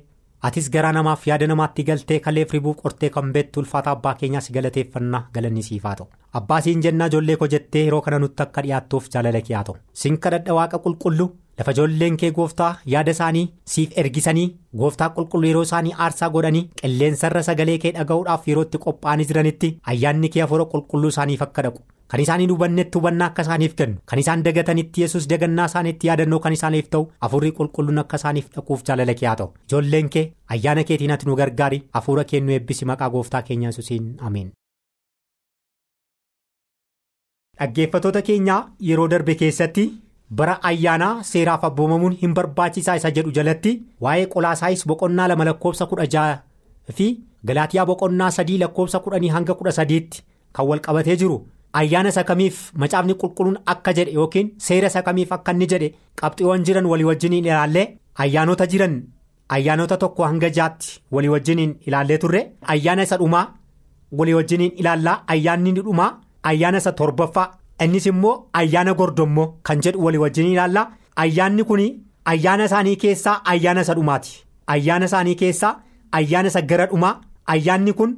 atis 0.48 0.70
garaa 0.74 0.92
namaaf 0.96 1.26
yaada 1.30 1.46
namaatti 1.50 1.82
galtee 1.90 2.18
kaleef 2.24 2.52
ribuuf 2.56 2.76
qortee 2.84 3.10
kan 3.16 3.28
beektu 3.34 3.60
ulfaata 3.62 3.90
abbaa 3.96 4.14
keenyaas 4.22 4.48
galateeffannaa 4.56 5.20
galanni 5.34 5.62
siif 5.68 5.84
haa 5.88 5.94
ta'u. 6.00 6.08
Abbaa 6.38 6.60
siin 6.64 6.82
jennaa 6.86 7.06
ijoollee 7.12 7.36
koo 7.42 7.48
jettee 7.52 7.84
yeroo 7.84 8.00
kana 8.06 8.18
nutti 8.24 8.42
akka 8.46 8.62
dhiyaattuuf 8.66 9.06
jaalala 9.14 9.40
kee 9.46 9.54
haa 9.56 9.64
ta'u. 9.68 9.76
Sin 10.00 10.18
kadhadha 10.24 10.54
waaqa 10.58 10.78
qulqulluu 10.86 11.28
lafa 11.58 11.70
ijoolleen 11.76 12.16
kee 12.22 12.30
gooftaa 12.38 12.72
yaada 12.94 13.10
isaanii 13.16 13.46
siif 13.76 13.90
ergisanii 14.02 14.48
gooftaa 14.82 15.10
qulqulluu 15.16 15.48
yeroo 15.52 15.62
isaanii 15.68 15.94
aarsaa 16.06 16.30
godhanii 16.36 16.64
qilleensarra 16.82 17.42
sagalee 17.48 17.78
kee 17.86 17.92
dhaga'uudhaaf 17.98 18.48
yerootti 18.52 18.78
qophaa'anii 18.86 19.28
jiranitti 19.32 19.74
ayyaanni 19.94 20.28
kee 20.36 20.42
hafuura 20.46 20.64
qulqulluu 20.74 21.08
isaaniif 21.14 21.42
akka 21.48 21.62
dhaqu 21.68 21.80
kan 22.12 22.20
isaanii 22.22 22.46
hubannetti 22.52 22.98
hubannaa 22.98 23.26
akka 23.30 23.42
isaaniif 23.46 23.74
kennu 23.76 23.96
kan 24.10 24.18
isaan 24.22 24.42
dagatanitti 24.46 25.00
yesus 25.02 25.28
dagannaa 25.32 25.66
isaaniitti 25.70 26.06
yaadannoo 26.08 26.40
kan 26.46 26.52
isaaniif 26.56 26.88
ta'u 26.94 27.04
hafuurri 27.26 27.52
qulqulluun 27.60 27.98
akka 28.02 28.16
isaaniif 28.20 28.50
dhaquuf 28.56 28.82
jaalala 28.88 29.14
kee 29.20 29.28
haa 29.28 29.36
ta'u 29.42 29.52
ijoolleen 29.68 30.10
kee 30.16 30.24
ayyaana 30.56 30.84
keetiin 30.90 31.14
ati 31.16 31.26
nu 31.30 31.36
gargaari 31.42 31.78
hafuura 31.98 32.24
kee 32.32 32.40
nu 32.48 32.52
eebbisi 32.56 32.84
maqaa 32.90 33.08
gooftaa 33.14 33.42
keenya 33.48 33.68
yesuusiin 33.72 34.10
ameen. 34.28 34.50
dhaggeeffatoota 37.60 38.22
keenyaa 38.28 38.60
yeroo 38.90 39.08
darbe 39.14 39.34
keessatti 39.42 39.84
bara 40.40 40.54
ayyaanaa 40.70 41.22
seeraaf 41.30 41.64
abboomamuun 41.70 42.16
hin 42.22 42.34
barbaachisaa 42.38 42.94
isa 43.00 43.10
jedhu 43.18 43.32
jalatti 43.40 43.72
waa'ee 44.06 44.26
qolaasaayis 44.36 44.84
boqonnaa 44.92 45.28
lama 45.32 45.44
lakkoofsa 45.50 45.86
kudha 45.94 46.06
jaha 46.16 46.38
fi 47.00 47.08
galaatiyaa 47.50 47.86
boqonnaa 47.92 48.30
sadii 48.38 48.58
lakkoofsa 48.62 49.00
kudhanii 49.06 49.28
hanga 49.38 49.54
kudha 49.60 49.72
sadiitti 49.80 50.22
kan 50.58 50.66
wal 50.70 50.80
qabatee 50.86 51.16
jiru. 51.24 51.38
Ayyaana 51.80 52.08
isa 52.14 52.24
kamiif 52.30 52.56
macaafni 52.82 53.14
qulqulluun 53.22 53.58
akka 53.72 53.92
jedhe 53.98 54.12
yookiin 54.18 54.50
seera 54.66 54.88
isa 54.92 55.02
kamiif 55.08 55.32
akka 55.36 55.52
inni 55.56 55.66
jedhe 55.72 55.88
qabxiiwwan 56.20 56.64
jiran 56.68 56.86
walii 56.92 57.04
wajjiniin 57.10 57.44
ilaallee 57.50 57.86
ayyaanota 58.24 58.66
jiran 58.72 58.94
ayyaanota 59.56 59.96
tokko 60.02 60.24
hanga 60.30 60.50
jaatti 60.58 61.00
walii 61.14 61.28
wajjiniin 61.34 61.72
ilaallee 61.86 62.18
turre. 62.18 62.40
Ayyaana 62.72 63.02
isa 63.08 63.16
dhumaa 63.22 63.46
walii 64.18 64.34
wajjiniin 64.38 64.72
ilaallaa. 64.76 65.22
Ayyaanni 65.26 65.72
dhumaa 65.80 66.10
ayyaana 66.50 66.78
isa 66.78 66.92
torbaffaa. 67.00 67.50
Innis 67.84 68.06
immoo 68.06 68.34
ayyaana 68.60 68.94
gordommoo 68.94 69.46
kan 69.62 69.80
jedhu 69.84 70.04
walii 70.04 70.18
wajjiniin 70.24 70.52
ilaallaa. 70.52 70.86
Ayyaanni 71.16 71.64
kun 71.64 71.80
ayyaana 72.24 72.64
isaanii 72.64 72.96
keessaa 72.96 73.40
ayyaana 73.44 73.80
isa 73.86 73.94
dhumaati. 73.98 74.44
Ayyaana 74.66 75.04
isaanii 75.10 75.34
keessaa 75.34 75.74
ayyaana 76.12 76.48
isa 76.48 76.62
gara 76.62 76.86
dhumaa. 76.86 77.14
Ayyaanni 77.46 77.92
kun 77.92 78.16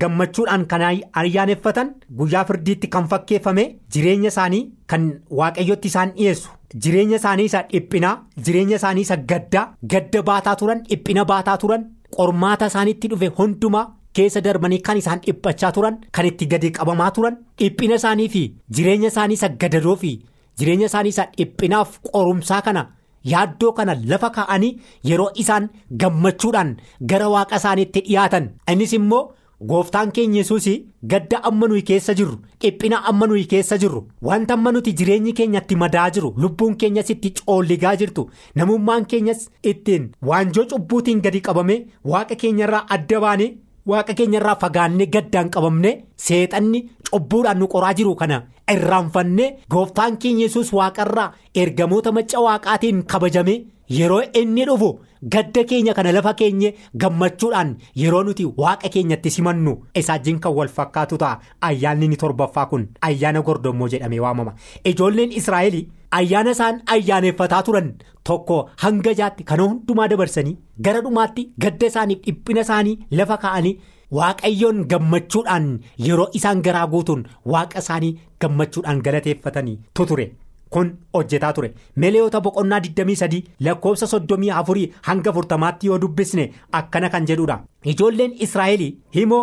gammachuudhaan 0.00 0.66
kan 0.70 0.82
ayyaaneffatan 1.20 1.90
guyyaa 2.18 2.44
firdiitti 2.48 2.88
kan 2.94 3.08
fakkeeffame 3.08 3.64
jireenya 3.94 4.28
isaanii 4.32 4.62
kan 4.86 5.06
waaqayyotti 5.38 5.88
isaan 5.92 6.10
dhiyeessu 6.16 6.50
jireenya 6.84 7.16
isaanii 7.20 7.44
isa 7.50 7.62
dhiphinaa 7.72 8.16
jireenya 8.46 8.76
isaanii 8.80 9.02
isa 9.08 9.16
gaddaa 9.30 9.64
gadda 9.94 10.22
baataa 10.30 10.56
turan 10.62 10.82
dhiphina 10.90 11.24
baataa 11.30 11.56
turan 11.62 11.86
qormaata 12.16 12.66
isaaniitti 12.72 13.08
dhufe 13.14 13.26
hundumaa 13.38 13.86
keessa 14.18 14.40
darbanii 14.48 14.78
kan 14.90 14.96
isaan 15.02 15.20
dhiphachaa 15.26 15.72
turan 15.78 15.98
kan 16.18 16.26
itti 16.32 16.46
gadi 16.52 16.70
qabamaa 16.80 17.10
turan 17.16 17.36
dhiphina 17.58 17.94
isaanii 18.02 18.28
fi 18.36 18.44
jireenya 18.76 19.08
isaanii 19.14 19.34
isa 19.40 19.48
gadadoo 19.64 19.96
fi 20.04 20.12
jireenya 20.58 20.86
isaanii 20.92 21.08
isa 21.16 21.26
dhiphinaaf 21.38 21.98
qorumsaa 22.12 22.62
kana. 22.68 22.86
yaaddoo 23.30 23.70
kana 23.76 23.94
lafa 24.10 24.28
kaa'anii 24.34 24.68
yeroo 25.08 25.30
isaan 25.42 25.64
gammachuudhaan 26.00 26.68
gara 27.10 27.26
waaqa 27.32 27.56
isaaniitti 27.60 28.00
dhiyaatan 28.06 28.44
innis 28.72 28.92
immoo 28.98 29.22
gooftaan 29.66 30.12
keenya 30.12 30.38
yesuus 30.40 30.66
gadda 31.12 31.38
amma 31.48 31.66
nuyi 31.68 31.82
keessa 31.82 32.14
jirru 32.18 32.36
dhiphina 32.62 32.98
amma 33.10 33.26
nuyi 33.26 33.44
keessa 33.52 33.78
jirru 33.82 34.02
wanta 34.22 34.54
amma 34.54 34.72
nuti 34.72 34.92
jireenyi 34.98 35.32
keenyatti 35.38 35.76
madaa 35.82 36.10
jiru 36.16 36.30
lubbuun 36.42 36.76
keenyas 36.82 37.10
itti 37.14 37.30
coolligaa 37.40 37.94
jirtu 38.02 38.28
namummaan 38.54 39.06
keenyas 39.12 39.48
ittiin 39.70 40.10
waanjoo 40.30 40.64
cubbuutiin 40.74 41.20
gadi 41.24 41.40
qabame 41.48 41.76
waaqa 42.12 42.34
keenyarraa 42.42 42.84
adda 42.96 43.20
baane 43.24 43.46
waaqa 43.92 44.14
keenyarraa 44.20 44.56
fagaannee 44.62 45.06
gaddaan 45.16 45.50
qabamne 45.50 45.90
seexanni 46.26 46.84
cubbuudhaan 47.10 47.58
nu 47.58 47.66
qoraa 47.74 47.94
jiru 47.98 48.14
kana. 48.14 48.42
irraanfannee 48.72 49.50
gooftaan 49.72 50.16
keenya 50.22 50.44
yesus 50.46 50.72
waaqarraa 50.78 51.32
ergamoota 51.60 52.12
macca 52.12 52.40
waaqaatiin 52.46 53.02
kabajame 53.12 53.54
yeroo 53.98 54.22
inni 54.40 54.64
dhufu 54.68 54.90
gadda 55.34 55.64
keenya 55.72 55.94
kana 55.98 56.12
lafa 56.16 56.34
keenye 56.40 56.70
gammachuudhaan 57.04 57.74
yeroo 58.02 58.22
nuti 58.28 58.44
waaqa 58.62 58.88
keenyatti 58.96 59.30
simannu 59.36 59.74
isaajjiin 60.02 60.38
kan 60.46 60.52
wal 60.58 60.68
fakkaatu 60.78 61.18
ta'a 61.24 61.40
ayyaanni 61.70 62.08
ni 62.12 62.16
torbaffaa 62.22 62.66
kun 62.72 62.88
ayyaana 63.10 63.42
gordommoo 63.50 63.88
jedhamee 63.94 64.20
waamama 64.26 64.54
ijoolleen 64.92 65.32
israa'el 65.42 65.78
ayyaana 66.20 66.50
isaan 66.56 66.80
ayyaaneffataa 66.96 67.62
turan 67.68 67.92
tokko 68.30 68.58
hanga 68.86 69.14
jaatti 69.20 69.44
kana 69.52 69.62
hundumaa 69.68 70.08
dabarsanii 70.14 70.56
gara 70.88 71.00
dhumaatti 71.06 71.48
gadda 71.66 71.86
isaaniif 71.92 72.22
dhiphina 72.26 72.60
isaanii 72.68 72.98
lafa 73.10 73.36
kaa'anii. 73.44 73.78
Waaqayyoon 74.16 74.78
gammachuudhaan 74.90 75.64
yeroo 76.04 76.26
isaan 76.38 76.60
garaa 76.66 76.86
guutuun 76.92 77.24
waaqa 77.52 77.78
isaanii 77.82 78.12
gammachuudhaan 78.42 79.02
galateeffatanii 79.06 79.74
ture 79.98 80.24
kun 80.70 80.92
hojjetaa 81.14 81.52
ture. 81.52 81.72
Meleeyoota 81.96 82.40
boqonnaa 82.40 82.80
23 82.80 83.42
lakkoofsa 83.60 84.06
34 84.06 84.88
hanga 85.08 85.30
40 85.32 85.86
yoo 85.86 85.98
dubbisne 86.02 86.50
akkana 86.72 87.08
kan 87.10 87.26
jedhudha. 87.26 87.58
Ijoolleen 87.84 88.32
israa'el 88.46 88.84
himoo 89.16 89.42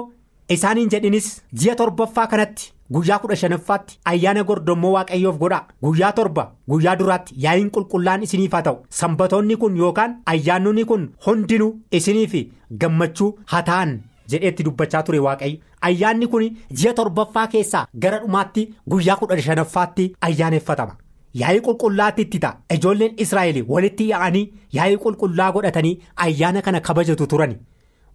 isaaniin 0.49 0.89
jedhinis 0.93 1.27
ji'a 1.61 1.75
torbaffaa 1.75 2.27
kanatti 2.31 2.71
guyyaa 2.93 3.19
kudha 3.19 3.35
shanaffaatti 3.41 3.97
ayyaana 4.13 4.43
gordommoo 4.49 4.91
waaqayyoof 4.95 5.37
godhaa 5.43 5.63
guyyaa 5.83 6.11
torba 6.17 6.43
guyyaa 6.69 6.95
duraatti 6.99 7.33
yaa'iin 7.45 7.71
qulqullaan 7.77 8.23
isiniif 8.27 8.51
haa 8.53 8.61
ta'u. 8.67 8.77
Sanbatoonni 8.89 9.55
kun 9.63 9.77
yookaan 9.77 10.17
ayyaanonni 10.33 10.85
kun 10.91 11.07
hundinuu 11.27 11.71
isiniif 11.91 12.35
gammachuu 12.81 13.31
haa 13.45 13.61
ta'an. 13.71 13.95
jedheetti 14.31 14.63
dubbachaa 14.65 15.01
ture 15.07 15.19
waaqayyo. 15.23 15.57
Ayyaanni 15.87 16.27
kun 16.27 16.45
ji'a 16.81 16.93
torbaffaa 16.99 17.47
keessaa 17.47 17.81
gara 18.05 18.19
dhumaatti 18.21 18.63
guyyaa 18.93 19.15
kudha 19.19 19.37
shanaffaatti 19.47 20.05
ayyaaneffatama 20.27 20.95
yaa'ii 21.41 21.61
qulqullaatti 21.67 22.21
itti 22.27 22.39
ta'a 22.43 22.75
ijoolleen 22.75 23.15
israa'el 23.25 23.59
walitti 23.73 24.09
yaa'anii 24.11 24.45
yaa'ii 24.77 24.99
qulqullaa 25.05 25.51
godhatanii 25.55 25.99
ayyaana 26.27 26.61
kana 26.61 26.79
kabajatu 26.87 27.27
turani. 27.33 27.57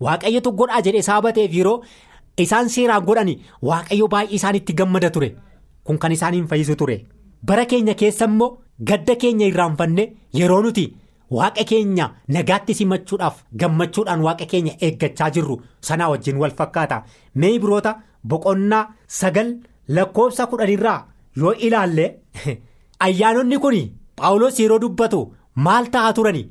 Waaqayyotu 0.05 0.53
godhaa 0.63 0.81
jedhe 0.87 1.03
saabateef 1.09 1.55
yeroo 1.59 1.83
isaan 2.45 2.69
seeraan 2.77 3.05
godhani 3.09 3.35
waaqayyo 3.71 4.09
baay'ee 4.15 4.35
isaanitti 4.41 4.75
gammada 4.81 5.11
ture. 5.11 5.35
Kun 5.85 5.99
kan 5.99 6.13
isaaniin 6.13 6.47
fayyisu 6.47 6.77
ture. 6.77 6.97
Bara 7.43 7.65
keenya 7.67 7.95
keessa 7.95 8.25
immoo 8.31 8.57
gadda 8.93 9.17
keenya 9.17 9.47
irraanfanne 9.53 10.11
yeroo 10.41 10.63
nuti. 10.63 10.87
waaqa 11.39 11.65
keenya 11.71 12.07
nagaatti 12.35 12.75
simachuudhaaf 12.79 13.37
gammachuudhaan 13.63 14.23
waaqa 14.27 14.47
keenya 14.53 14.73
eeggachaa 14.87 15.31
jirru 15.37 15.57
sanaa 15.89 16.09
wajjin 16.13 16.41
wal 16.43 16.55
fakkaata. 16.61 17.03
Mee 17.35 17.53
Ibroota 17.59 17.93
boqonnaa 18.33 18.83
sagal 19.19 19.53
lakkoofsa 19.99 20.47
kudhanirraa 20.51 20.99
yoo 21.43 21.53
ilaalle 21.69 22.07
ayyaanonni 23.07 23.59
kun 23.65 23.77
paawulos 24.17 24.61
yeroo 24.61 24.79
dubbatu 24.85 25.21
maal 25.67 25.91
ta'aa 25.95 26.13
turani? 26.19 26.43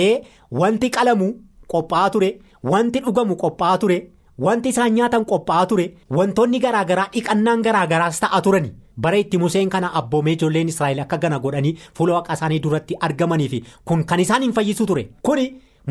Ee 0.00 0.22
wanti 0.60 0.90
qalamu 0.96 1.28
qophaa'aa 1.72 2.10
ture 2.14 2.30
wanti 2.72 3.00
dhugamu 3.06 3.36
qophaa'aa 3.42 3.78
ture 3.84 3.98
wanti 4.46 4.68
isaan 4.74 4.92
nyaatan 4.98 5.24
qophaa'aa 5.30 5.66
ture 5.70 5.86
wantoonni 6.18 6.58
garaagaraa 6.64 7.08
dhiqannaan 7.14 7.62
garaagaraas 7.68 8.20
ta'aa 8.24 8.40
turani. 8.48 8.70
bara 9.04 9.18
itti 9.22 9.38
museen 9.38 9.68
kana 9.72 9.88
abboomee 9.98 10.32
ijoolleen 10.36 10.68
israa'el 10.72 11.00
akka 11.02 11.16
gana 11.22 11.38
godhanii 11.42 11.74
fuula 11.96 12.14
waaqa 12.16 12.32
isaanii 12.38 12.60
duratti 12.64 12.96
argamanii 13.08 13.60
kun 13.88 14.00
kan 14.08 14.20
isaan 14.24 14.42
hin 14.42 14.52
fayyisu 14.56 14.86
ture. 14.90 15.04
Kuni 15.26 15.44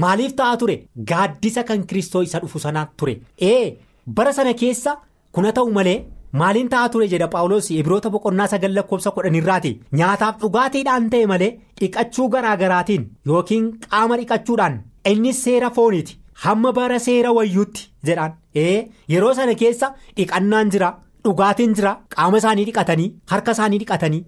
maaliif 0.04 0.34
ta'aa 0.40 0.58
ture? 0.58 0.76
Gaaddisa 1.12 1.64
kan 1.70 1.86
kiristoo 1.88 2.22
isa 2.28 2.40
dhufu 2.42 2.60
sanaa 2.60 2.86
ture. 2.98 3.14
Ee 3.52 3.78
bara 4.18 4.34
sana 4.34 4.54
keessa 4.62 4.98
kuna 5.32 5.52
ta'u 5.60 5.72
malee 5.78 5.98
maaliin 6.34 6.70
ta'aa 6.74 6.90
ture 6.90 7.08
jedha 7.14 7.28
paawulos? 7.34 7.72
Ibroota 7.72 8.10
boqonnaa 8.10 8.48
sagal 8.54 8.74
lakkoofsa 8.78 9.12
kudhanirraati 9.16 9.72
nyaataaf 10.00 10.40
dhugaatiidhaan 10.42 11.10
ta'e 11.14 11.26
malee 11.32 11.52
dhiqachuu 11.82 12.28
garaagaraatiin 12.36 13.10
yookiin 13.32 13.66
qaama 13.90 14.18
dhiqachuudhaan 14.22 14.80
innis 15.12 15.44
seera 15.44 15.70
fooniiti. 15.80 16.18
Hamma 16.44 16.72
bara 16.78 17.00
seera 17.00 17.32
wayyuutti 17.38 17.90
jedhaan. 18.08 18.34
Ee 18.56 18.88
yeroo 19.14 19.34
sana 19.34 19.56
keessa 19.62 19.94
dhiqannaan 20.18 20.72
jira. 20.76 20.90
Dhugaatiin 21.26 21.74
jira 21.78 21.92
qaama 22.16 22.38
isaanii 22.42 22.66
dhiqatanii 22.68 23.08
harka 23.32 23.52
isaanii 23.56 23.80
dhiqatanii 23.82 24.24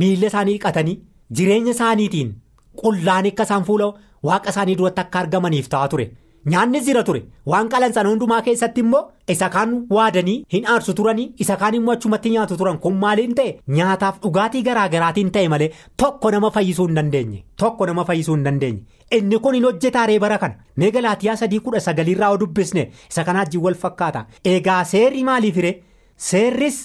miila 0.00 0.26
isaanii 0.30 0.54
dhiqatanii 0.56 0.96
jireenya 1.36 1.70
isaaniitiin 1.76 2.32
qullaan 2.80 3.26
akka 3.30 3.42
isaan 3.48 3.64
fuula 3.68 3.86
waaqa 4.28 4.50
isaanii 4.54 4.74
duratti 4.80 5.00
akka 5.04 5.18
argamaniif 5.22 5.68
ta'a 5.74 5.88
ture 5.92 6.06
nyaannis 6.46 6.84
jira 6.86 7.02
ture. 7.04 7.22
Waan 7.46 7.68
qalan 7.68 7.92
sana 7.92 8.08
hundumaa 8.10 8.40
keessatti 8.42 8.80
immoo 8.80 9.02
isa 9.28 9.48
kaan 9.48 9.74
waadanii 9.90 10.44
hin 10.54 10.66
aarsu 10.74 10.94
turanii 10.94 11.26
isa 11.44 11.56
kaan 11.56 11.74
immoo 11.74 11.92
achumatti 11.94 12.30
nyaatu 12.30 12.56
turan. 12.56 12.78
Kun 12.78 12.94
maaliin 13.04 13.34
ta'e? 13.34 13.58
Nyaataaf 13.68 14.18
dhugaatii 14.24 14.62
garaagaraatiin 14.68 15.30
ta'e 15.36 15.48
malee 15.48 15.70
tokko 15.96 16.30
nama 16.30 16.50
fayyisuu 16.50 16.86
hin 16.86 16.94
dandeenye. 17.00 17.44
Tokko 17.56 17.86
nama 17.86 18.04
fayyisuu 18.04 18.34
hin 18.36 18.44
dandeenye. 18.44 18.82
Inni 19.12 19.38
kun 19.38 19.54
hin 19.54 19.64
hojjetaaree 19.64 20.18
bara 20.18 20.38
kana. 20.38 20.54
Meegalaatiyaa 20.76 21.36
sadii 21.36 21.60
kudha 21.60 21.80
sagalirraa 21.80 22.28
yoo 22.34 22.38
dubbisne 22.44 22.90
isa 23.10 23.24
kanaa 23.24 23.40
wajjin 23.44 23.62
wal 23.62 23.74
fakkaata. 23.86 24.26
Egaa 24.44 24.84
seerri 24.84 25.24
maaliif 25.24 25.54
hiree. 25.56 25.74
Seerris 26.16 26.78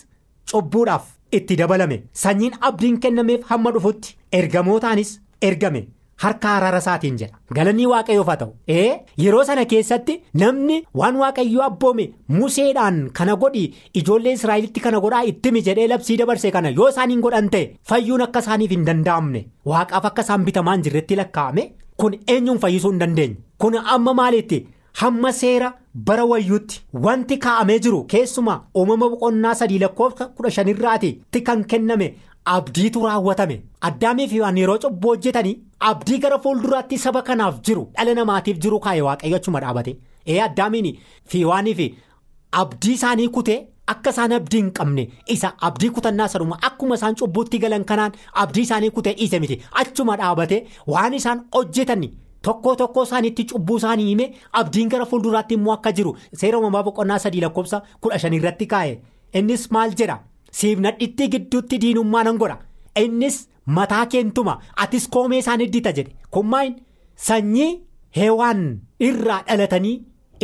cubbuudhaaf 0.51 1.05
itti 1.31 1.55
dabalame. 1.57 2.03
Sanyiin 2.13 2.53
abdiin 2.61 2.99
kennameef 2.99 3.45
hamma 3.49 3.71
dhufutti. 3.71 4.17
Ergamootaanis 4.31 5.19
ergame 5.41 5.87
harka 6.23 6.49
araara 6.58 6.77
isaatiin 6.84 7.17
jedha. 7.21 7.38
Galanii 7.58 7.86
waaqayyoof 7.93 8.27
haa 8.32 8.38
ta'u. 8.43 8.53
Yeroo 9.23 9.43
sana 9.49 9.65
keessatti 9.73 10.15
namni 10.43 10.77
waan 11.01 11.15
waaqayyoo 11.23 11.63
abboome 11.69 12.06
museedhaan 12.38 13.01
kana 13.19 13.36
godhi 13.43 13.65
ijoollee 14.01 14.34
israa'elitti 14.38 14.80
kana 14.86 14.99
godhaa 15.06 15.23
ittimi 15.34 15.62
jedhee 15.67 15.88
labsii 15.93 16.17
dabarse 16.23 16.51
kana 16.56 16.69
yoo 16.80 16.89
isaan 16.93 17.10
hin 17.15 17.21
godhan 17.27 17.49
ta'e 17.58 17.65
fayyuun 17.91 18.21
akka 18.30 18.39
isaaniif 18.45 18.71
hin 18.77 18.86
danda'amne 18.91 19.43
waaqaaf 19.73 20.06
akka 20.12 20.21
isaan 20.27 20.45
bitamaan 20.49 20.84
jirretti 20.88 21.15
lakkaa'ame 21.21 21.69
kun 22.03 22.17
eenyuun 22.27 22.60
fayyisuu 22.65 22.91
hin 22.95 22.99
dandeenye? 23.06 23.38
Kun 23.58 23.77
amma 23.84 24.13
maaliitti. 24.21 24.65
hamma 24.99 25.30
seera 25.38 25.67
bara 26.08 26.23
wayyuutti 26.30 26.77
wanti 27.06 27.36
kaa'amee 27.41 27.75
jiru 27.86 27.97
keessumaa 28.13 28.56
uumama 28.82 29.10
boqonnaa 29.12 29.51
sadii 29.60 29.77
lakkoofsa 29.84 30.25
kudha 30.38 30.49
shanirraati 30.56 31.12
kan 31.49 31.62
kenname 31.73 32.08
abdiitu 32.55 33.05
raawwatame 33.05 33.55
addaamii 33.88 34.27
fi 34.33 34.41
waan 34.41 34.57
yeroo 34.62 34.77
cubbuu 34.83 35.10
hojjetanii 35.13 35.55
abdii 35.91 36.17
gara 36.25 36.38
fuulduraatti 36.43 36.97
saba 37.05 37.21
kanaaf 37.29 37.62
jiru 37.69 37.81
dhala 37.97 38.13
namaatiif 38.19 38.60
jiru 38.65 38.79
kaa'e 38.86 39.01
waaqayyo 39.07 39.36
achuma 39.39 39.60
dhaabate. 39.63 39.97
Ee 40.27 40.39
addaamiin 40.49 40.88
fi 41.25 41.45
waaniif 41.49 41.81
abdii 42.62 42.93
isaanii 42.99 43.27
kutee 43.39 43.57
akka 43.93 44.10
isaan 44.15 44.31
abdii 44.38 44.57
hin 44.62 44.71
qabne 44.77 45.03
isa 45.36 45.51
abdii 45.69 45.89
kutannaa 45.97 46.27
saduma 46.33 46.57
akkuma 46.69 46.95
isaan 47.01 47.15
cubbuutti 47.21 47.60
galan 47.65 47.83
kanaan 47.91 48.12
abdii 48.45 48.62
isaanii 48.67 48.89
kutee 48.99 49.13
dhiise 49.19 49.39
miti. 49.39 49.62
Achuma 49.81 50.15
dhaabate 50.23 50.63
waan 50.88 51.13
isaan 51.19 51.43
hojjetan. 51.57 52.07
Tokkoo 52.41 52.75
tokkoo 52.75 53.03
isaaniitti 53.03 53.43
cubbuu 53.51 53.77
isaanii 53.77 54.05
hime 54.10 54.25
abdiin 54.62 54.89
gara 54.89 55.05
fuulduraatti 55.05 55.53
immoo 55.60 55.73
akka 55.73 55.91
jiru. 55.91 56.15
Seera 56.33 56.57
uumamaa 56.60 56.83
boqonnaa 56.83 57.19
sadii 57.19 57.41
lakkoofsa 57.45 57.81
kudha 58.01 58.19
shan 58.23 58.33
irratti 58.39 58.65
kaa'e 58.73 58.99
innis 59.33 59.71
maal 59.71 59.95
jedha 60.01 60.19
siif 60.51 60.79
nadhitti 60.79 61.27
gidduutti 61.33 61.77
diinummaa 61.81 62.23
nan 62.23 62.38
godha. 62.38 62.57
Innis 63.03 63.47
mataa 63.65 64.05
keentuma 64.05 64.60
atis 64.75 65.07
koomee 65.07 65.39
isaan 65.39 65.62
iddita 65.62 65.91
jedhe. 65.93 66.15
Kummaan 66.31 66.75
sanyii 67.15 67.71
heewaan 68.15 68.62
irraa 68.99 69.41
dhalatanii 69.47 69.95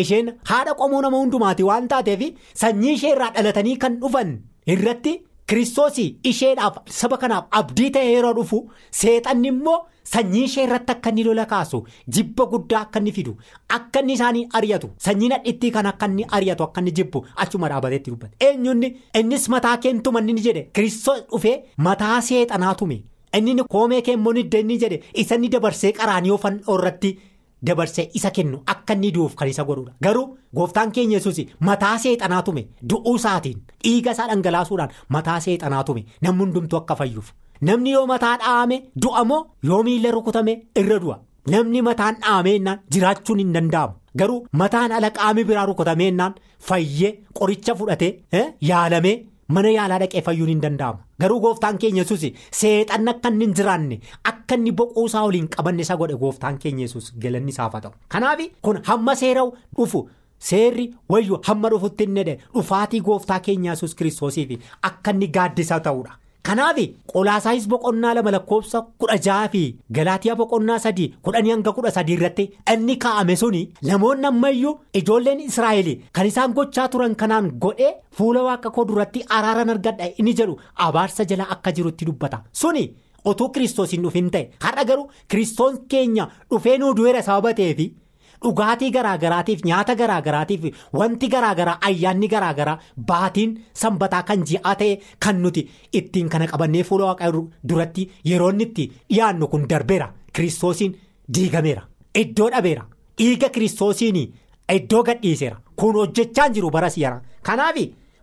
isheen 0.02 0.34
haadha 0.50 0.74
qomoo 0.80 1.02
nama 1.02 1.18
hundumaati 1.18 1.64
waan 1.70 1.88
taateef 1.88 2.22
sanyii 2.62 2.94
ishee 2.98 3.12
irraa 3.16 3.32
dhalatanii 3.36 3.78
kan 3.78 4.00
dhufan 4.02 4.34
irratti 4.76 5.14
kiristoosii 5.48 6.10
isheedhaaf 6.32 6.78
saba 7.00 7.18
kanaaf 7.24 7.46
abdii 7.62 7.90
ta'e 7.96 8.12
yeroo 8.14 8.34
dhufu 8.38 8.60
seexanni 9.00 9.48
immoo 9.54 9.80
sanyii 10.12 10.44
ishee 10.50 10.64
irratti 10.68 10.92
akka 10.94 11.10
inni 11.14 11.24
lola 11.28 11.46
kaasu 11.52 11.80
jibba 12.18 12.46
guddaa 12.54 12.82
akka 12.86 13.00
inni 13.04 13.12
fidu 13.18 13.34
akka 13.78 14.02
inni 14.04 14.14
isaanii 14.18 14.46
ari'atu 14.60 14.90
sanyii 15.06 15.30
nadhittii 15.34 15.72
kan 15.78 15.86
akka 15.92 16.06
inni 16.12 16.26
ari'atu 16.38 16.64
akka 16.68 16.82
inni 16.84 16.92
jibbu 17.00 17.24
achuma 17.46 17.70
dhaabateetti 17.74 18.12
dubbate 18.16 18.36
eenyuun 18.50 18.84
innis 19.22 19.50
mataa 19.56 19.78
keentuma 19.86 20.20
inni 20.26 20.42
jedhe. 20.48 20.64
Kiristoos 20.76 21.24
dhufee 21.32 21.58
mataa 21.78 22.22
seexanaa 22.30 22.76
tume. 22.82 22.98
Inni 23.38 23.64
koomee 23.76 24.02
keemmoo 24.08 24.34
inni 24.34 24.78
jedhe. 24.86 25.02
Isa 25.14 25.36
inni 25.36 25.50
dabarsee 25.50 25.92
qaraanii 26.00 26.38
fannoo 26.44 26.76
irratti. 26.80 27.18
Dabarsee 27.68 28.06
isa 28.20 28.32
kennu 28.38 28.58
akka 28.74 28.94
inni 28.98 29.12
du'uuf 29.16 29.36
kan 29.40 29.48
isa 29.54 29.64
godhudha 29.70 29.94
garuu 30.08 30.26
gooftaan 30.60 30.92
keenya 30.98 31.18
yesuus 31.18 31.40
mataa 31.70 31.98
seexanaa 32.04 32.42
tume 32.50 32.64
du'uu 32.94 33.16
isaatiin 33.22 33.60
dhiiga 33.84 34.12
isaa 34.18 34.28
dhangalaasuudhaan 34.32 34.92
mataa 35.18 35.40
seexanaa 35.48 35.84
tume 35.90 36.06
namni 36.22 36.44
hundumtuu 36.46 36.80
akka 36.82 36.96
fayyuuf. 37.02 37.32
Namni 37.68 37.92
yoo 37.96 38.06
mataa 38.14 38.38
dhaame 38.40 38.78
du'a 39.04 39.24
moo 39.30 39.42
yoo 39.70 39.84
miila 39.88 40.12
rukutame 40.16 40.54
irra 40.80 40.98
du'a? 41.04 41.18
Namni 41.52 41.82
mataan 41.90 42.16
dhaameennaan 42.24 42.80
jiraachuun 42.94 43.40
hin 43.42 43.54
danda'amu. 43.56 43.94
Garuu 44.20 44.40
mataan 44.62 44.92
ala 44.98 45.10
qaami 45.18 45.44
biraa 45.50 45.66
rukutameennaan 45.70 46.34
fayyee 46.68 47.12
qoricha 47.40 47.76
fudhatee 47.80 48.12
yaalamee. 48.70 49.16
Mana 49.48 49.70
yaalaa 49.76 50.00
dhaqee 50.04 50.22
fayyuun 50.28 50.50
hin 50.54 50.62
danda'amu 50.66 51.00
garuu 51.26 51.40
gooftaan 51.46 51.78
keenya 51.84 52.02
yesuus 52.04 52.26
seexanni 52.62 53.10
akka 53.14 53.30
inni 53.34 53.46
hin 53.46 53.54
jiraanne 53.60 54.00
akka 54.32 54.56
inni 54.60 54.72
boquu 54.82 55.06
isaa 55.12 55.24
waliin 55.28 55.48
qabanne 55.58 55.82
isa 55.88 55.98
godhe 56.02 56.18
gooftaan 56.26 56.58
keenya 56.66 56.86
yesuus 56.88 57.14
galanni 57.28 57.52
isaaf 57.56 57.74
haa 57.78 57.82
ta'u 57.88 57.94
kanaaf 58.16 58.42
kun 58.68 58.82
hamma 58.90 59.16
seera 59.22 59.46
dhufu 59.78 60.04
seerri 60.50 60.86
wayyu 61.16 61.40
hamma 61.48 61.70
dhufutti 61.76 62.04
inni 62.10 62.26
dhufaatii 62.56 63.02
gooftaa 63.12 63.40
keenya 63.48 63.72
yesuus 63.78 63.96
kiristoosiif 64.02 64.60
akka 64.82 65.12
inni 65.12 65.28
gaaddisa 65.38 65.80
ta'uudha. 65.80 66.18
Kanaaf 66.48 66.78
qolaasaayis 67.12 67.68
boqonnaa 67.72 68.14
lama 68.18 68.32
lakkoofsa 68.36 68.82
kudha 69.02 69.18
jaha 69.26 69.48
fi 69.54 69.62
galaatiyaa 69.98 70.36
boqonnaa 70.42 70.80
sadii 70.86 71.08
kudhanii 71.28 71.52
hanga 71.56 71.72
kudha 71.78 71.92
sadii 71.98 72.14
irratti 72.18 72.46
inni 72.74 72.96
kaa'ame 73.04 73.36
suni 73.42 73.62
namoonni 73.90 74.28
ammayyuu 74.32 74.74
ijoolleen 75.02 75.40
israa'el 75.50 75.90
kan 76.16 76.26
isaan 76.32 76.54
gochaa 76.58 76.88
turan 76.96 77.16
kanaan 77.22 77.48
godhee 77.66 77.94
fuula 78.18 78.44
waaqa 78.50 78.70
koo 78.76 78.86
duratti 78.92 79.26
araaran 79.38 79.70
argadha 79.76 80.12
inni 80.20 80.34
jedhu 80.42 80.60
abaarsa 80.88 81.26
jala 81.32 81.50
akka 81.56 81.72
jirutti 81.80 82.06
dubbata 82.12 82.44
suni 82.62 82.86
utuu 83.32 83.50
kiristoos 83.56 83.92
hin 83.96 84.04
dhufin 84.06 84.30
ta'e 84.38 84.50
har'a 84.64 84.84
garuu 84.90 85.10
kiristoos 85.30 85.76
keenya 85.92 86.28
dhufee 86.52 86.78
nuu 86.78 86.94
du'eera 86.98 87.22
sababa 87.28 87.54
ta'eefi. 87.60 87.86
Dhugaatii 88.44 88.92
garaagaraatiif 88.98 89.64
nyaata 89.70 89.96
garaagaraatiif 90.02 90.64
wanti 91.00 91.28
garaagaraa 91.36 91.78
ayyaanni 91.90 92.28
garaagaraa 92.34 92.78
baatiin 93.12 93.56
sanbataa 93.82 94.24
kan 94.30 94.44
ji'aa 94.52 94.76
ta'e 94.82 95.00
kan 95.26 95.42
nuti 95.44 95.64
ittiin 96.02 96.30
kana 96.36 96.48
qabannee 96.54 96.84
fuula 96.90 97.06
waaqaa 97.12 97.32
duratti 97.70 98.10
yeroo 98.32 98.50
inni 98.56 98.64
itti 98.70 98.86
dhiyaannu 99.10 99.48
kun 99.48 99.68
darbeera. 99.70 100.08
Kiristoosiin 100.34 100.96
diigameera. 101.36 101.84
Iddoo 102.16 102.50
dhabeera. 102.52 102.86
Dhiiga 103.18 103.50
kiristoosiin 103.50 104.18
iddoo 104.76 105.04
gadhiiseera. 105.04 105.58
Kun 105.76 105.96
hojjechaa 105.96 106.50
jiru 106.50 106.70
baras 106.72 106.98
yara 106.98 107.22
kanaaf 107.44 107.76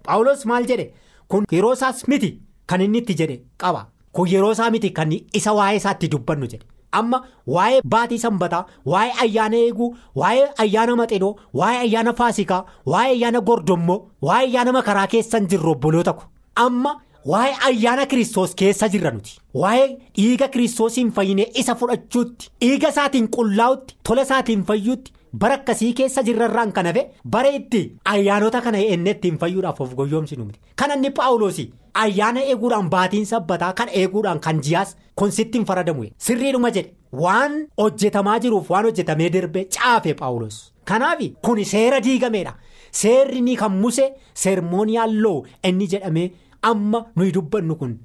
paawulos 0.06 0.44
maal 0.46 0.66
jedhe? 0.66 0.92
Kun 1.28 1.44
yeroo 1.52 1.72
isaas 1.72 2.04
miti 2.08 2.30
kan 2.66 2.80
inni 2.80 2.98
itti 2.98 3.14
jedhe 3.14 3.40
qaba. 3.58 3.86
Kun 4.12 4.28
yeroo 4.32 4.52
isaa 4.52 4.70
miti 4.70 4.90
kan 4.90 5.12
isa 5.34 5.52
waa'ee 5.54 5.76
isaatti 5.76 6.08
dubbannu 6.12 6.46
jedhe. 6.52 6.66
Amma 6.98 7.18
waa'ee 7.56 7.80
baatii 7.94 8.18
sanbataa 8.24 8.64
waa'ee 8.92 9.12
ayyaana 9.24 9.56
eeguu 9.66 9.88
waa'ee 10.22 10.46
ayyaana 10.64 10.96
maxinoo 11.00 11.32
waa'ee 11.60 11.78
ayyaana 11.86 12.12
faasikaa 12.20 12.62
waa'ee 12.92 13.12
ayyaana 13.16 13.40
gordommoo 13.50 13.98
waa'ee 14.28 14.46
ayyaana 14.48 14.72
makaraa 14.78 15.06
keessan 15.14 15.46
jirru 15.52 15.70
obboloota 15.76 16.12
ko 16.18 16.24
amma 16.66 16.92
waa'ee 17.26 17.56
ayyaana 17.68 18.06
kiristoos 18.06 18.54
keessa 18.54 18.88
jirra 18.88 19.10
nuti. 19.10 19.38
Waa'ee 19.54 19.88
dhiiga 20.16 20.48
kiristoosiin 20.48 21.10
fayyinee 21.12 21.50
isa 21.54 21.74
fudhachuutti 21.74 22.50
dhiiga 22.60 22.88
isaatiin 22.88 23.28
qullaa'utti 23.36 23.94
tola 24.08 24.22
isaatiin 24.22 24.62
fayyuutti 24.64 25.12
bara 25.42 25.54
akkasii 25.60 25.92
keessa 25.98 26.22
jirrarraan 26.28 26.72
kan 26.72 26.86
hafe 26.86 27.02
bara 27.34 27.48
itti 27.58 27.82
ayyaanota 28.04 28.60
kana 28.60 28.78
enne 28.94 29.10
ittiin 29.10 29.38
fayyuudhaaf 29.38 29.80
of 29.80 29.94
goyoomsinu 29.94 30.44
miti. 30.44 30.58
Kan 30.76 30.90
inni 30.96 31.10
paawuloosii 31.10 31.70
ayyaana 31.94 32.40
eeguudhaan 32.40 32.90
baatiin 32.90 33.26
sabbataa 33.26 33.72
kan 33.72 33.88
eeguudhaan 33.92 34.40
kan 34.40 34.60
ji'aas 34.62 34.96
kun 35.14 35.30
sittiin 35.32 35.64
faradamu. 35.66 36.04
Sirriidhuma 36.18 36.70
jedhe 36.70 36.92
waan 37.12 37.66
hojjetamaa 37.78 38.38
jiruuf 38.40 38.70
waan 38.70 38.84
hojjetamee 38.84 39.30
darbee 39.32 39.64
caafe 39.64 40.14
paawulos 40.14 40.72
kanaaf 40.84 41.20
kun 41.44 41.64
seera 41.64 42.00
diigameedha. 42.04 42.54
Seerri 42.92 43.40
ni 43.40 43.56
kan 43.56 43.72
muse 43.72 44.12
seermooniyaan 44.34 45.20
loo 45.22 45.44
inni 45.64 45.86
jedhamee 45.92 46.30
amma 46.62 47.06
nuyi 47.16 47.32
dubbannu 47.38 47.76
kun 47.82 47.98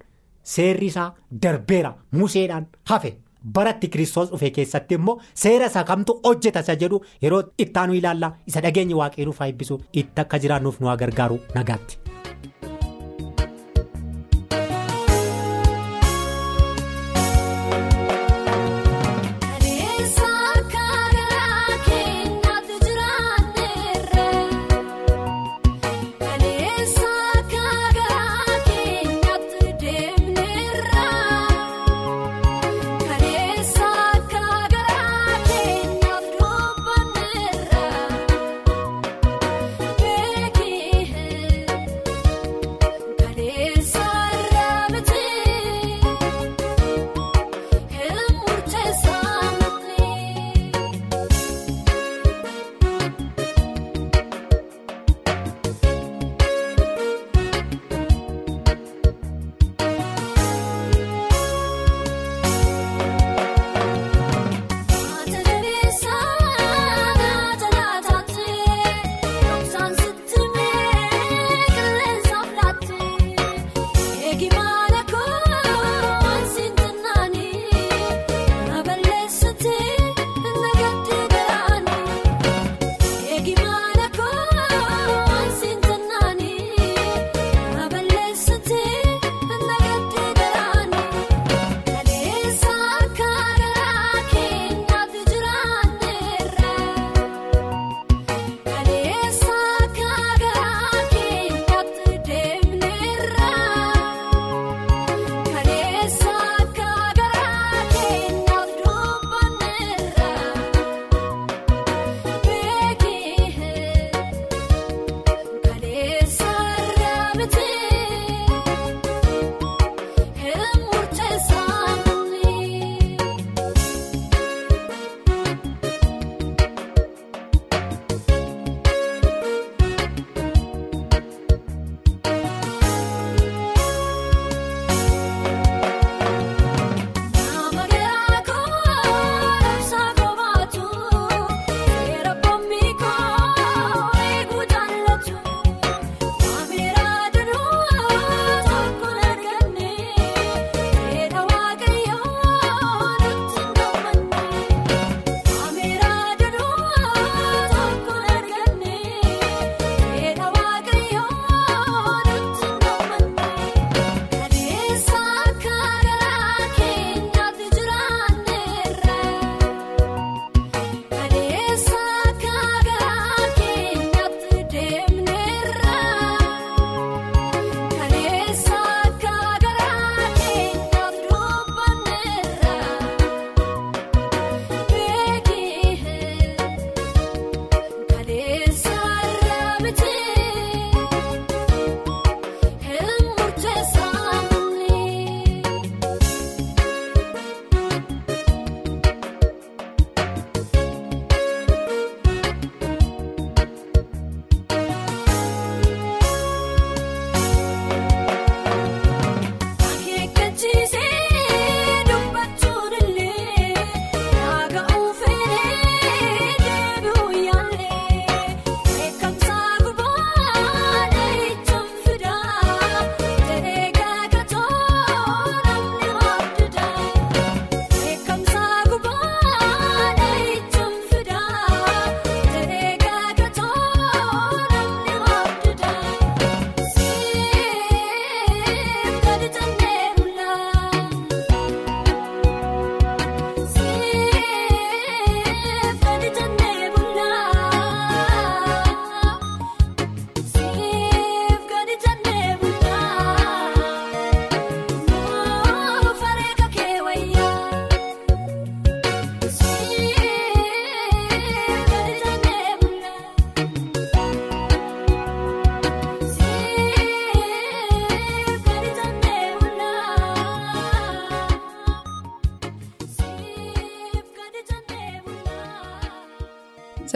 seerri 0.56 0.88
isaa 0.94 1.14
darbeera 1.42 1.94
museedhaan 2.12 2.68
hafe. 2.90 3.18
baratti 3.56 3.88
kiristoos 3.94 4.30
dhufe 4.32 4.50
keessatti 4.54 4.96
immoo 5.00 5.16
seera 5.42 5.66
isaa 5.72 5.84
kamtu 5.90 6.16
hojjeta 6.24 6.64
isa 6.66 6.76
jedhu 6.84 7.02
yeroo 7.26 7.44
ittaanu 7.66 7.94
ilaallaa 8.00 8.32
isa 8.52 8.62
dhageenya 8.68 8.98
waaqayyoo 9.02 9.30
nuuf 9.32 9.42
eebbisu 9.50 9.80
itti 10.04 10.22
akka 10.26 10.40
jiraannuuf 10.46 10.80
nu 10.82 10.98
gargaaru 11.04 11.40
nagaatti. 11.60 12.05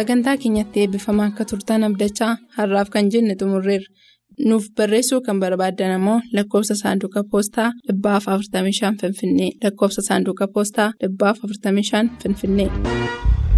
Sagantaa 0.10 0.38
keenyatti 0.42 0.80
eebbifamaa 0.82 1.26
akka 1.30 1.44
turtan 1.50 1.84
abdachaa 1.88 2.30
har'aaf 2.58 2.88
kan 2.94 3.06
jenne 3.14 3.34
xumurreerra 3.40 3.90
nuuf 4.50 4.66
barreessuu 4.78 5.20
kan 5.28 5.38
barbaaddan 5.44 5.92
ammoo 5.98 6.16
lakkoofsa 6.38 6.76
saanduqa 6.82 7.22
poostaa 7.34 7.70
dhibbaaf 7.88 8.24
45 8.36 8.92
finfinnee 9.02 9.52
lakkoofsa 9.64 10.02
saanduqa 10.08 10.46
poostaa 10.56 10.90
dhibbaaf 11.02 11.38
45 11.44 12.10
finfinnee. 12.24 12.70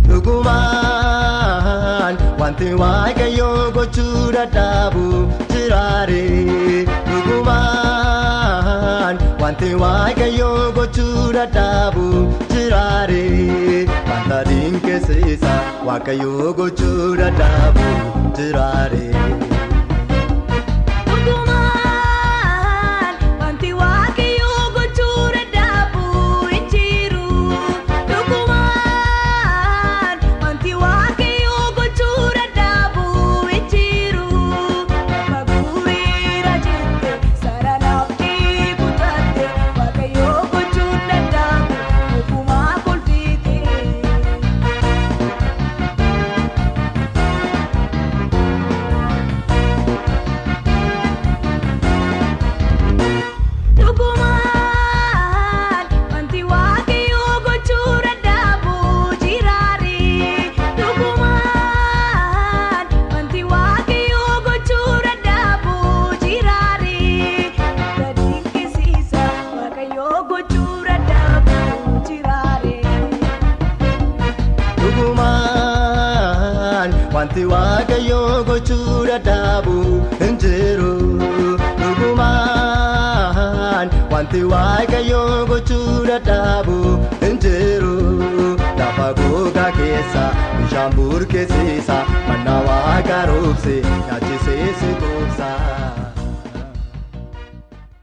Dhugumaan 0.10 1.36
wanti 2.42 2.68
waaqayyoo 2.82 3.62
gochuu 3.78 4.26
dadhabu 4.38 5.06
jiraare. 5.54 6.24
Wanti 9.52 9.70
waaqayyoo 9.80 10.60
gochuu 10.76 11.24
dadhabu 11.38 12.04
jiraare. 12.52 13.24
Wanta 14.10 14.38
dinqisiisa 14.50 15.56
waaqayyoo 15.88 16.54
gochuu 16.60 17.10
dadhabu 17.22 17.90
jiraare. 18.38 19.51